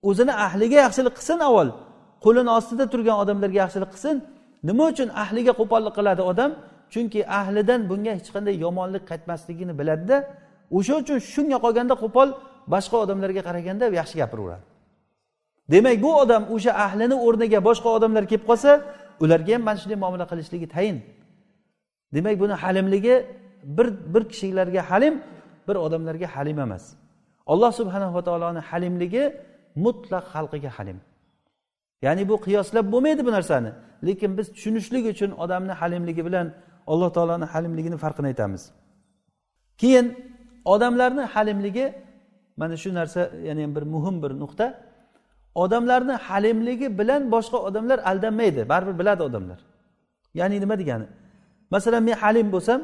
[0.08, 1.68] O'zini ahliga yaxshilik qilsin avval.
[2.24, 4.16] Qo'lini ostida turgan odamlarga yaxshilik qilsin.
[4.68, 6.50] Nima uchun ahliga qo'pollik qiladi odam?
[6.92, 10.16] Chunki ahlidan bunga hech qanday yomonlik qaytmasligini biladida.
[10.76, 12.28] O'sha uchun shunga qolganda qo'pol
[12.74, 14.64] boshqa odamlarga qaraganda yaxshi gapiraveradi.
[15.72, 18.70] Demak bu odam o'sha ahlini o'rniga boshqa odamlar kelib qolsa
[19.24, 20.96] ularga ham mana shunday muomala qilishligi tayin.
[22.14, 23.14] Demak buni halimligi
[23.76, 25.14] bir bir kishilarga halim
[25.68, 26.84] bir odamlarga halim emas.
[27.52, 29.24] Alloh subhanava taoloni halimligi
[29.84, 30.98] mutlaq xalqiga halim.
[32.02, 33.70] Ya'ni bu qiyoslab bo'lmaydi bu narsani.
[34.06, 36.46] Lekin biz tushunishlik uchun odamni halimligi bilan
[36.86, 38.62] alloh taoloni halimligini farqini aytamiz.
[39.80, 40.06] Keyin
[40.64, 41.86] odamlarni halimligi
[42.56, 44.66] mana shu narsa yana ham bir muhim bir nuqta.
[45.54, 48.68] Odamlarni halimligi bilan boshqa odamlar aldanmaydi.
[48.68, 49.58] Baribir biladi odamlar.
[50.34, 51.06] Ya'ni nima degani?
[51.70, 52.80] Masalan men halim bo'lsam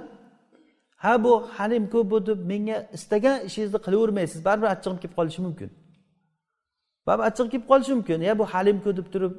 [0.96, 4.44] ha bu halim ku bu deb menga istagan ishingizni qilavermaysiz.
[4.48, 5.70] Baribir achchig'im kelib qolishi mumkin.
[7.06, 8.18] Baribir achchig'i kelib qolishi mumkin.
[8.28, 9.32] Ya bu halimku deb turib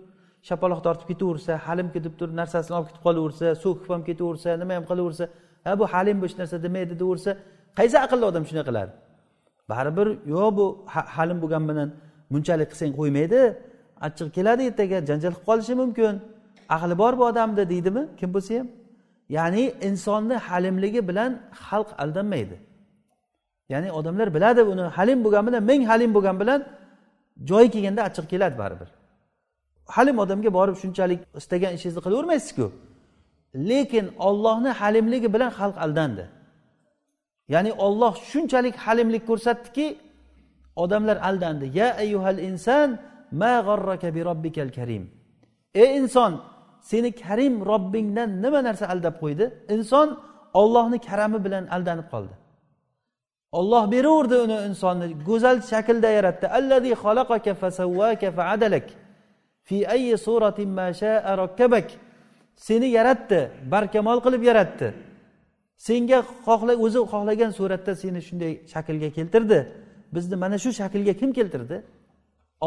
[0.50, 4.86] shapaloq tortib ketaversa halimku deb turib narsasini olib ketib qolaversa so'kib ham ketaversa nima ham
[4.92, 5.24] qilaversa
[5.66, 7.32] ha bu halim bu hech narsa demaydi deyaversa
[7.78, 8.92] qaysi aqlli odam shunday qiladi?
[9.72, 10.66] Baribir yo'q bu
[11.16, 11.90] halim bo'lgan bilan
[12.34, 13.40] bunchalik qilsang qo'ymaydi.
[14.08, 16.14] Achchig'i keladi ertaga janjal qilib qolishi mumkin.
[16.76, 18.04] Aqli bor bu odamni deydimi?
[18.20, 18.68] Kim bo'lsa ham.
[19.38, 21.32] Ya'ni insonni halimligi bilan
[21.66, 22.58] xalq aldanmaydi.
[23.74, 26.60] Ya'ni odamlar biladi uni halim bo'lgan bilan ming halim bo'lgan bilan
[27.50, 28.90] joyi kelganda achchiq keladi baribir.
[29.96, 32.66] Halim odamga borib shunchalik istagan ishingizni qilavermaysizku.
[33.70, 36.26] Lekin ollohni halimligi bilan xalq aldandi.
[37.54, 39.88] Ya'ni olloh shunchalik halimlik ko'rsatdiki
[40.84, 41.66] odamlar aldandi.
[41.80, 42.90] Ya ayyuhal inson
[43.42, 45.04] ma g'arraka bi robbikal karim.
[45.82, 46.32] Ey inson
[46.90, 49.46] seni karim robbingdan nima narsa aldab qo'ydi?
[49.76, 50.08] Inson
[50.62, 52.34] ollohni karami bilan aldanib qoldi.
[53.60, 56.46] Olloh beraverdi uni insonni go'zal shaklda yaratdi.
[56.58, 58.88] Allazi xalaqaka fasavvaka faadalak.
[59.68, 61.88] Fi ayyi suratin ma sha'a rakkabak.
[62.68, 63.40] Seni yaratdi
[63.74, 64.88] barkamol qilib yaratdi.
[65.88, 69.60] Senga xohla o'zi xohlagan suratda seni shunday shaklga keltirdi.
[70.16, 71.78] Bizni mana shu shaklga kim keltirdi?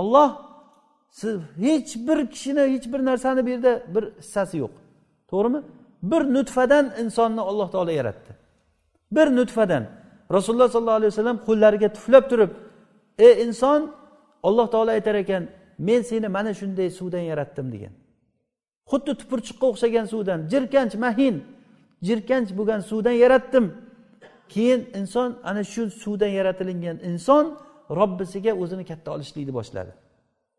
[0.00, 0.28] Olloh
[1.20, 1.34] siz
[1.64, 4.74] hech bir kishini hech bir narsani bu yerda bir hissasi yo'q.
[5.30, 5.60] To'g'rimi?
[6.02, 8.32] Bir nutfadan insonni alloh taolo yaratdi.
[9.16, 9.84] Bir nutfadan.
[10.36, 12.50] Rasululloh sollallohu alayhi vasallam qo'llariga tuflab turib
[13.26, 13.80] ey inson
[14.48, 15.42] alloh taolo aytar ekan
[15.88, 17.92] men seni mana shunday suvdan yaratdim degan.
[18.90, 21.34] Xuddi tupurchiqqa o'xshagan suvdan jirkanch mahin
[22.06, 23.64] jirkanch bo'lgan suvdan yaratdim.
[24.52, 27.44] Keyin inson ana shu suvdan yaratilingan inson
[27.98, 29.92] robbisiga o'zini katta olishlikni boshladi.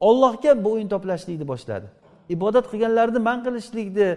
[0.10, 1.88] Ollohga bo'yin toplashlikni boshladi.
[2.36, 4.10] Ibodat qilganlarni man qilishlikni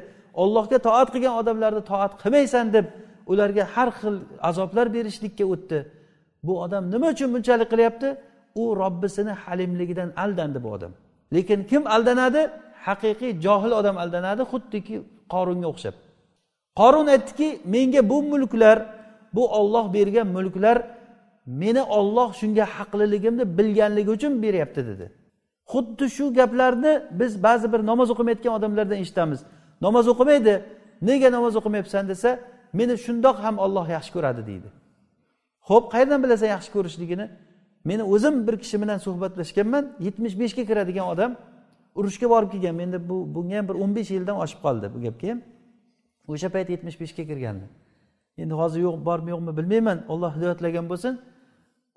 [0.42, 2.86] ollohga toat qilgan odamlarni toat qilmaysan deb
[3.26, 5.78] ularga har xil azoblar berishlikka o'tdi.
[6.46, 8.08] Bu odam nima uchun bunchalik qilyapti?
[8.54, 10.92] U robbisini halimligidan aldandi bu odam.
[11.34, 12.42] Lekin kim aldanadi?
[12.86, 14.96] Haqiqiy johil odam aldanadi xuddiki
[15.32, 15.94] qorunga o'xshab.
[16.80, 18.78] Qorun aytdiki menga bu mulklar
[19.36, 20.76] bu olloh bergan mulklar
[21.46, 25.06] meni olloh shunga haqliligimni bilganligi uchun beryapti dedi.
[25.72, 29.40] Xuddi shu gaplarni biz ba'zi bir namoz o'qimayotgan odamlardan eshitamiz.
[29.80, 30.54] Namoz o'qimaydi.
[31.08, 32.30] Nega namoz o'qimayapsan desa
[32.72, 34.68] meni shundoq ham olloh yaxshi ko'radi deydi.
[35.68, 37.26] Ho'p qayerdan bilasan yaxshi ko'rishligini?
[37.84, 41.32] Meni o'zim bir kishi bilan suhbatlashganman yetmish beshga kiradigan odam
[41.98, 42.74] urushga borib kelgan.
[42.74, 45.40] Menda bu bunga ham bir o'n besh yildan oshib qoldi bu gapga ham.
[46.32, 47.66] O'sha payt yetmish beshga kirgandi.
[48.42, 49.98] Endi hozir yo'q bormi yo'qmi bilmayman.
[50.12, 51.12] Olloh hidoyatlagan bo'lsin.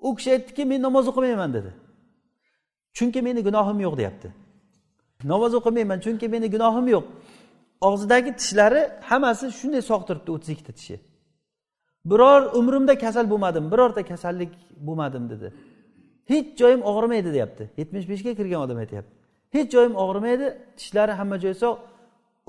[0.06, 1.70] U kishi aytdiki men namoz o'qimayman dedi.
[2.96, 4.28] Chunki meni gunohim yo'q deyapti.
[5.32, 7.04] Namoz o'qimayman chunki meni gunohim yo'q
[7.80, 10.96] og'zidagi tishlari hammasi shunday sog' turibdi o'ttiz ikkita tishi.
[12.10, 14.52] Biror umrimda kasal bo'lmadim birorta kasallik
[14.86, 15.52] bo'lmadim dedi.
[16.30, 17.70] Hech joyim og'rimaydi deyapti.
[17.80, 19.12] Yetmish beshga kirgan odam aytyapti.
[19.54, 20.46] Hech joyim og'rimaydi
[20.78, 21.78] tishlari hamma joyi sog'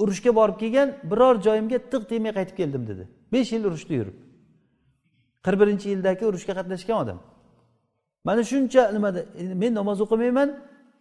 [0.02, 3.04] urushga borib kelgan biror joyimga tiq tegmay qaytib keldim dedi.
[3.34, 4.18] Besh yil urushda yurib.
[5.48, 7.20] qirq birinchi yildagi urushga qatnashgan odam.
[8.28, 9.20] Mana shuncha nimada
[9.62, 10.50] men namoz o'qimayman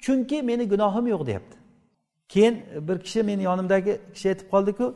[0.04, 1.55] chunki meni gunohim yo'q deyapti.
[2.28, 2.54] Keyin
[2.88, 4.94] bir kishi meni yonimdagi kishi aytib qoldiku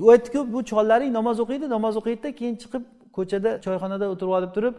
[0.00, 2.82] u aytdiku bu chollaring namoz o'qiydi namoz o'qiydida keyin chiqib
[3.16, 4.74] ko'chada choyxonada o'tirib olib turib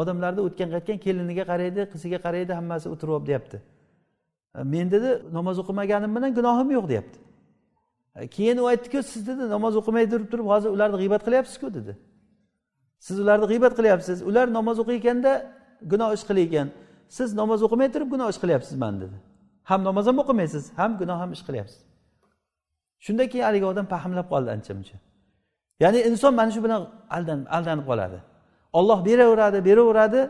[0.00, 3.56] odamlarni o'tgan qaytgan keliniga qaraydi qiziga qaraydi hammasi o'tirib olib deyapti.
[4.58, 7.18] E, men dedi namoz o'qimaganim bilan gunohim yo'q deyapti.
[8.16, 11.92] E, keyin u aytdiku siz dedi namoz o'qimay turib turib hozir ularni g'iybat qilyapsizku dedi.
[13.06, 15.32] Siz ularni g'iybat qilyapsiz ular namoz o'qiyganda
[15.92, 16.68] gunoh ish qilgan
[17.16, 19.16] siz namoz o'qimay turib gunoh ish qilyapsiz man dedi.
[19.70, 21.80] Ham namoz ham o'qimaysiz ham gunoh ham ish qilyapsiz.
[23.04, 24.96] Shundan keyin haligi odam fahmlab qoldi ancha muncha
[25.82, 26.80] ya'ni inson mana shu bilan
[27.16, 28.18] aldan aldanib qoladi.
[28.78, 30.20] Olloh beraveradi beraveradi.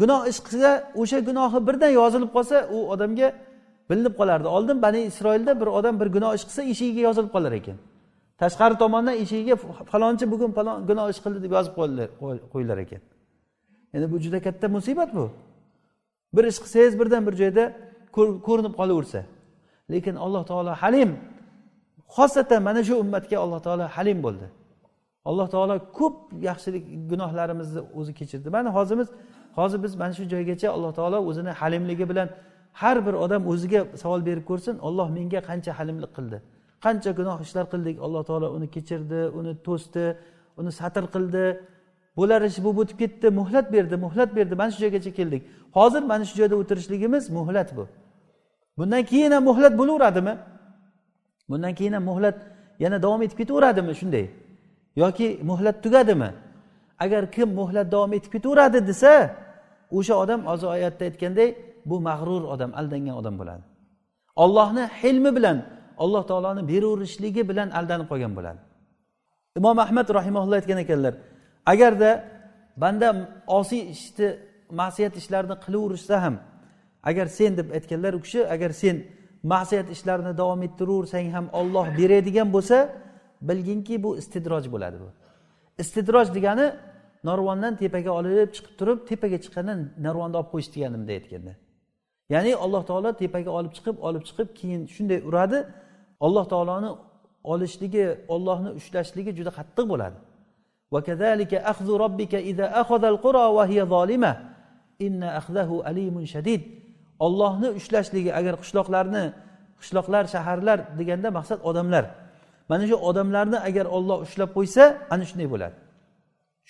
[0.00, 0.70] Gunoh ish qilsa
[1.00, 3.28] o'sha gunohi birdan yozilib qolsa u odamga
[3.90, 4.48] bilinib qolardi.
[4.56, 7.76] Oldin bani isroilda bir odam bir gunoh ish qilsa eshigiga yozilib qolar ekan.
[8.40, 9.56] Tashqari tomondan eshigiga
[9.92, 11.74] falonchi bugun falon gunoh ish qildi deb yozib
[12.52, 13.02] qo'yilar ekan.
[13.94, 15.24] Endi bu juda katta musibat bu.
[16.34, 17.64] Bir ish qilsangiz birdan bir joyda
[18.46, 19.20] ko'rinib qolaversa.
[19.92, 21.10] Lekin alloh taolo halim
[22.16, 24.46] xosatan mana shu ummatga alloh taolo halim bo'ldi.
[25.30, 26.16] Alloh taolo ko'p
[26.48, 28.48] yaxshilik gunohlarimizni o'zi kechirdi.
[28.56, 29.08] Mana hozir biz
[29.58, 32.28] hozir biz mana shu joygacha alloh taolo o'zini halimligi bilan
[32.80, 36.38] har bir odam o'ziga savol berib ko'rsin olloh menga qancha halimlik qildi.
[36.84, 40.04] Qancha gunoh ishlar qildik alloh taolo uni kechirdi uni to'sdi
[40.60, 41.44] uni satr qildi.
[42.18, 44.54] Bo'lar ish bo'lib o'tib ketdi muhlat berdi muhlat berdi.
[44.60, 45.42] Mana shu joygacha keldik.
[45.76, 47.84] Hozir mana shu joyda o'tirishligimiz muhlat bu.
[48.78, 50.34] Bundan keyin ham muhlat bo'laveradimi?
[51.50, 52.36] Bundan keyin ham muhlat
[52.84, 54.26] yana davom etib ketaveradimi shunday?
[55.02, 56.30] Yoki muhlat tugadimi?
[57.04, 59.12] Agar kim muhlat davom etib ketaveradi desa
[59.98, 61.48] o'sha odam hozir oyatda aytganday
[61.88, 63.62] bu mag'rur odam aldangan odam bo'ladi.
[64.44, 65.56] Ollohni hilmi bilan
[66.04, 68.60] alloh taoloni beraverishligi bilan aldanib qolgan bo'ladi.
[69.58, 71.14] Imom ahmad rahimaulloh aytgan ekanlar
[71.72, 72.10] agarda
[72.82, 73.08] banda
[73.58, 74.28] osiy ishni
[74.80, 76.34] ma'siyat ishlarini qilaverishsa ham
[77.09, 78.95] agar sen deb aytganlar u kishi agar sen
[79.43, 82.77] ma'siyat ishlarini davom ettiraversang ham olloh beradigan bo'lsa
[83.49, 85.09] bilginki bu istidroj bo'ladi bu
[85.83, 86.67] istidroj degani
[87.29, 91.53] narvondan tepaga olib chiqib turib tepaga chiqqandan narvonni olib qo'yish degani bunday aytganda
[92.33, 95.59] ya'ni alloh taolo tepaga olib chiqib olib chiqib keyin shunday uradi
[96.25, 96.89] alloh taoloni
[97.53, 98.05] olishligi
[98.35, 100.19] ollohni ushlashligi juda qattiq bo'ladi
[100.91, 104.31] وكذلك أخذ ربك إذا أخذ القرى وهي ظالمة
[105.01, 106.61] إن أخذه أليم شديد
[107.26, 109.24] ollohni ushlashligi agar qishloqlarni
[109.80, 112.04] qishloqlar shaharlar deganda maqsad odamlar.
[112.70, 114.84] Mana shu odamlarni agar olloh ushlab qo'ysa
[115.14, 115.76] ana shunday bo'ladi.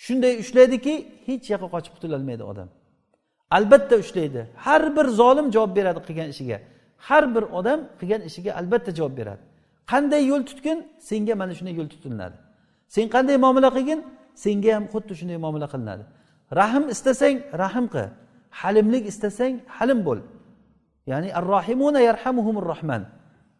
[0.05, 0.93] Shunday ushlaydiki
[1.27, 2.69] hech yoqqa qochib qutulolmaydi odam.
[3.57, 4.41] Albatta ushlaydi.
[4.65, 6.57] Har bir zolim javob beradi qilgan ishiga.
[7.07, 9.43] Har bir odam qilgan ishiga albatta javob beradi.
[9.91, 10.77] Qanday yo'l tutgin?
[11.09, 12.37] Senga mana shunday yo'l tutilinadi
[12.95, 13.99] sen qanday muomala qilgin?
[14.43, 16.03] Senga ham xuddi shunday muomala qilinadi.
[16.59, 18.09] Rahm istasang rahm qil.
[18.59, 20.19] Halimlik istasang halim bo'l.
[21.11, 23.01] Ya'ni ar rohimuna yarhamuhumur rohman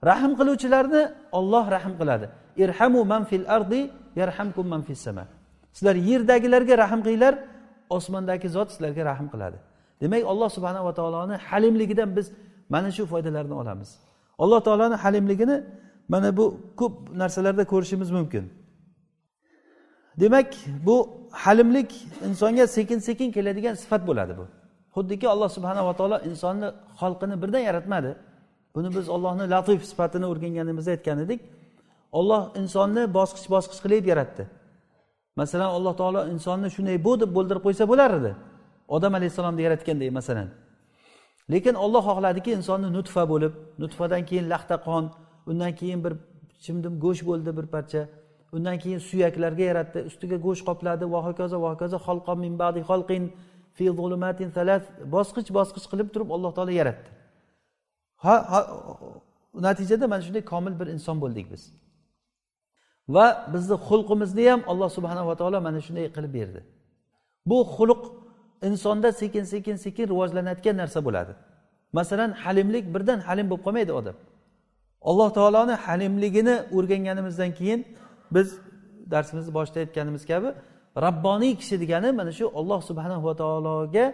[0.09, 1.01] rahm qiluvchilarni
[1.37, 2.25] olloh rahm qiladi.
[2.63, 3.81] Irhamu man fil ardi
[4.21, 5.25] yarhamkum man fis sama.
[5.75, 7.33] Sizlar yerdagilarga rahm qilinglar
[7.97, 9.57] osmondagi zot sizlarga rahm qiladi.
[10.01, 12.27] Demak alloh subhanava taoloni halimligidan biz
[12.73, 13.89] mana shu foydalarni olamiz.
[14.43, 15.57] Alloh taoloni halimligini
[16.13, 16.45] mana bu
[16.79, 18.45] ko'p narsalarda ko'rishimiz mumkin.
[20.21, 20.49] Demak
[20.87, 20.95] bu
[21.31, 21.91] halimlik
[22.27, 24.45] insonga sekin sekin keladigan sifat bo'ladi bu.
[24.95, 26.67] Xuddiki alloh subhanava taolo insonni
[27.01, 28.11] xalqini birdan yaratmadi.
[28.75, 31.39] Buni biz ollohni latif sifatini o'rganganimizda aytgan edik.
[32.19, 34.43] Olloh insonni bosqich bosqich qilib yaratdi.
[35.41, 38.31] Masalan alloh taolo insonni shunday bu deb bo'ldirib qo'ysa bo'lar edi.
[38.95, 40.49] Odam alayhissalomni yaratgandek masalan.
[41.51, 45.03] Lekin olloh xohladiki insonni nutfa bo'lib nutfadan keyin laxta qon
[45.49, 46.13] undan keyin bir
[46.63, 48.01] chimdim go'sht bo'ldi bir parcha
[48.55, 51.97] undan keyin suyaklarga yaratdi ustiga go'sht qopladi va hokazo va hokazo
[52.43, 53.23] min ba'di xalqin.
[55.15, 57.09] Bosqich bosqich qilib turib alloh taolo yaratdi.
[58.23, 58.59] Ha, ha
[59.65, 61.63] natijada mana shunday komil bir inson bo'ldik biz.
[63.15, 66.59] Va bizni xulqimizni ham alloh subhanava taolo mana shunday qilib berdi.
[67.49, 68.01] Bu xulq
[68.69, 71.34] insonda sekin sekin sekin rivojlanayotgan narsa bo'ladi.
[71.93, 74.15] Masalan halimlik birdan halim bo'lib qolmaydi odam.
[75.09, 77.82] Alloh taoloni halimligini o'rganganimizdan keyin
[78.36, 78.47] biz
[79.11, 80.49] darsimizni boshida aytganimiz kabi
[81.05, 84.05] rabboniy kishi degani mana shu olloh subhanava taologa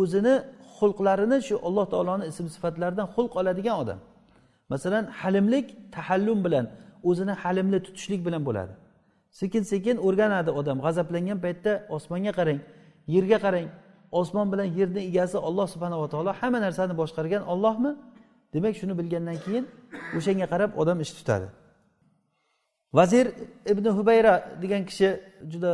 [0.00, 0.34] o'zini
[0.78, 3.98] xulqlarini shu alloh taoloni ism sifatlaridan xulq oladigan odam.
[4.72, 5.66] Masalan halimlik
[5.96, 6.66] tahallum bilan
[7.08, 8.72] o'zini halimli tutishlik bilan bo'ladi.
[9.40, 12.60] Sekin sekin o'rganadi odam g'azablangan paytda osmonga qarang
[13.14, 13.68] yerga qarang.
[14.20, 17.92] Osmon bilan yerni egasi olloh subhanava taolo hamma narsani boshqargan ollohmi
[18.54, 19.64] demak shuni bilgandan keyin
[20.18, 21.46] o'shanga qarab odam ish tutadi.
[22.98, 23.26] Vazir
[23.72, 25.08] ibn hubayra degan kishi
[25.52, 25.72] juda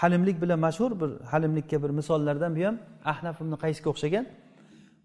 [0.00, 2.76] halimlik bilan mashhur bir halimlikka bir misollardan bu ham
[3.12, 4.24] ahnaf ibn qaysga o'xshagan.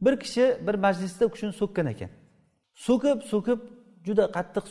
[0.06, 2.10] Bir kishi bir majlisda u kishini so'kkan ekan.
[2.88, 3.60] So'kib so'kib
[4.08, 4.66] juda qattiq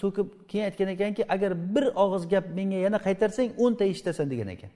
[0.00, 4.70] so'kib keyin aytgan ekanki agar bir og'iz gap menga yana qaytarsang o'nta eshitasan degan ekan.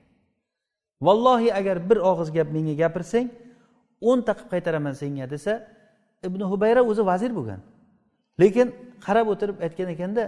[1.07, 3.27] Vallohi agar bir og'iz gap menga gapirsang
[4.11, 5.53] o'nta qilib qaytaraman senga desa
[6.29, 7.61] ibn hubayra o'zi vazir bo'lgan.
[8.43, 8.69] Lekin
[9.07, 10.23] qarab o'tirib aytgan ekanda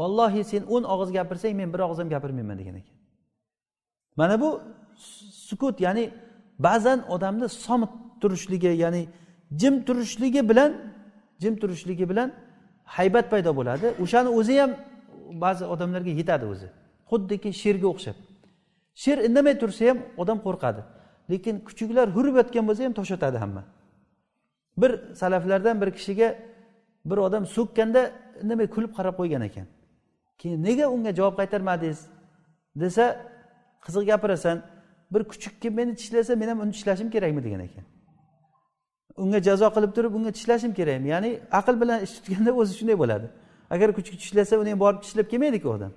[0.00, 3.01] vallohi sen o'n og'iz gapirsang men bir og'iz ham gapirmayman degan ekan.
[4.16, 4.60] Mana bu
[5.48, 6.10] sukut ya'ni
[6.58, 7.90] ba'zan odamni somit
[8.20, 9.02] turishligi ya'ni
[9.60, 10.72] jim turishligi bilan
[11.42, 12.32] jim turishligi bilan
[12.84, 13.86] haybat paydo bo'ladi.
[14.02, 14.70] O'shani o'zi ham
[15.44, 16.68] ba'zi odamlarga yetadi o'zi.
[17.10, 18.16] Xuddiki sherga o'xshab.
[19.02, 20.80] Sher indamay tursa ham odam qo'rqadi.
[21.30, 23.62] Lekin kuchuklar hurib yotgan bo'lsa ham tosh otadi hamma.
[24.80, 26.28] Bir salaflardan bir kishiga
[27.10, 28.02] bir odam so'kkanda
[28.42, 29.66] indamay kulib qarab qo'ygan ekan.
[30.40, 32.00] Keyin nega unga javob qaytarmadingiz
[32.82, 33.04] desa
[33.84, 34.56] qiziq gapirasan
[35.12, 37.84] bir kuchuk kelib meni tishlasa men ham uni tishlashim kerakmi degan ekan.
[39.22, 41.08] Unga jazo qilib turib unga tishlashim kerakmi?
[41.14, 43.26] Ya'ni aql bilan ish tutganda o'zi shunday bo'ladi.
[43.74, 45.92] Agar kuchuk tishlasa uni ham borib tishlab kelmaydiku odam.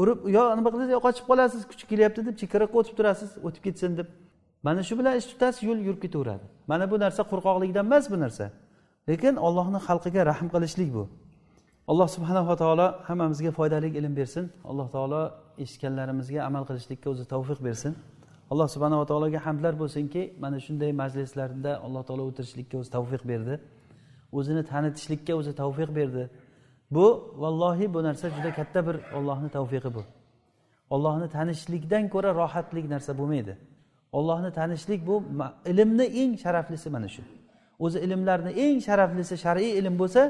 [0.00, 3.92] Urib yo nima qilasiz yo qochib qolasiz kuchuk kelyapti deb chekkaroqqa o'tib turasiz o'tib ketsin
[3.98, 4.08] deb.
[4.66, 6.44] Mana shu bilan ish tutasiz yo'l yurib ketaveradi.
[6.70, 8.44] Mana bu narsa qo'rqoqlikdan emas bu narsa.
[9.08, 11.04] Lekin ollohni xalqiga rahm qilishlik bu.
[11.88, 14.44] Alloh subhanava taolo hammamizga foydali ilm bersin.
[14.64, 15.22] Alloh taolo
[15.58, 17.92] eshitganlarimizga amal qilishlikka o'zi tavfiq bersin.
[18.50, 23.54] Alloh subhanava taologa hamdlar bo'lsinki mana shunday majlislarda alloh taolo o'tirishlikka o'zi tavfiq berdi.
[24.38, 26.24] O'zini tanitishlikka o'zi tavfiq berdi.
[26.90, 27.06] Bu
[27.42, 30.02] vallohi bu narsa juda katta bir ollohni tavfiqi bu.
[30.94, 33.54] Ollohni tanishlikdan ko'ra rohatlik narsa bo'lmaydi.
[34.12, 35.14] Ollohni tanishlik bu
[35.70, 37.22] ilmni eng sharaflisi mana shu.
[37.84, 40.22] O'zi ilmlarni eng sharaflisi shar'iy ilm bo'lsa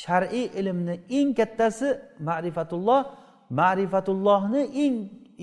[0.00, 1.88] shar'iy ilmni eng kattasi
[2.28, 3.00] ma'rifatulloh.
[3.60, 4.94] Ma'rifatullohni eng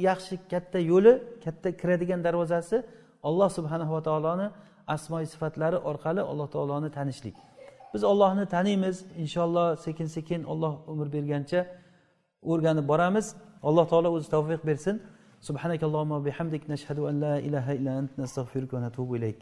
[0.07, 2.77] yaxshi katta yo'li katta kiradigan darvozasi
[3.29, 4.47] alloh subhanava taoloni
[4.95, 7.35] asmoi sifatlari orqali alloh taoloni tanishlik.
[7.93, 11.59] Biz ollohni taniymiz inshaalloh sekin sekin olloh umr bergancha
[12.51, 13.27] o'rganib boramiz.
[13.69, 14.95] Alloh taolo o'zi tavfiq bersin.
[15.47, 19.39] Subhanakallohumma bihamdik nashhadu an la ilaha illa ant nastag'firuka va natubu ilayk.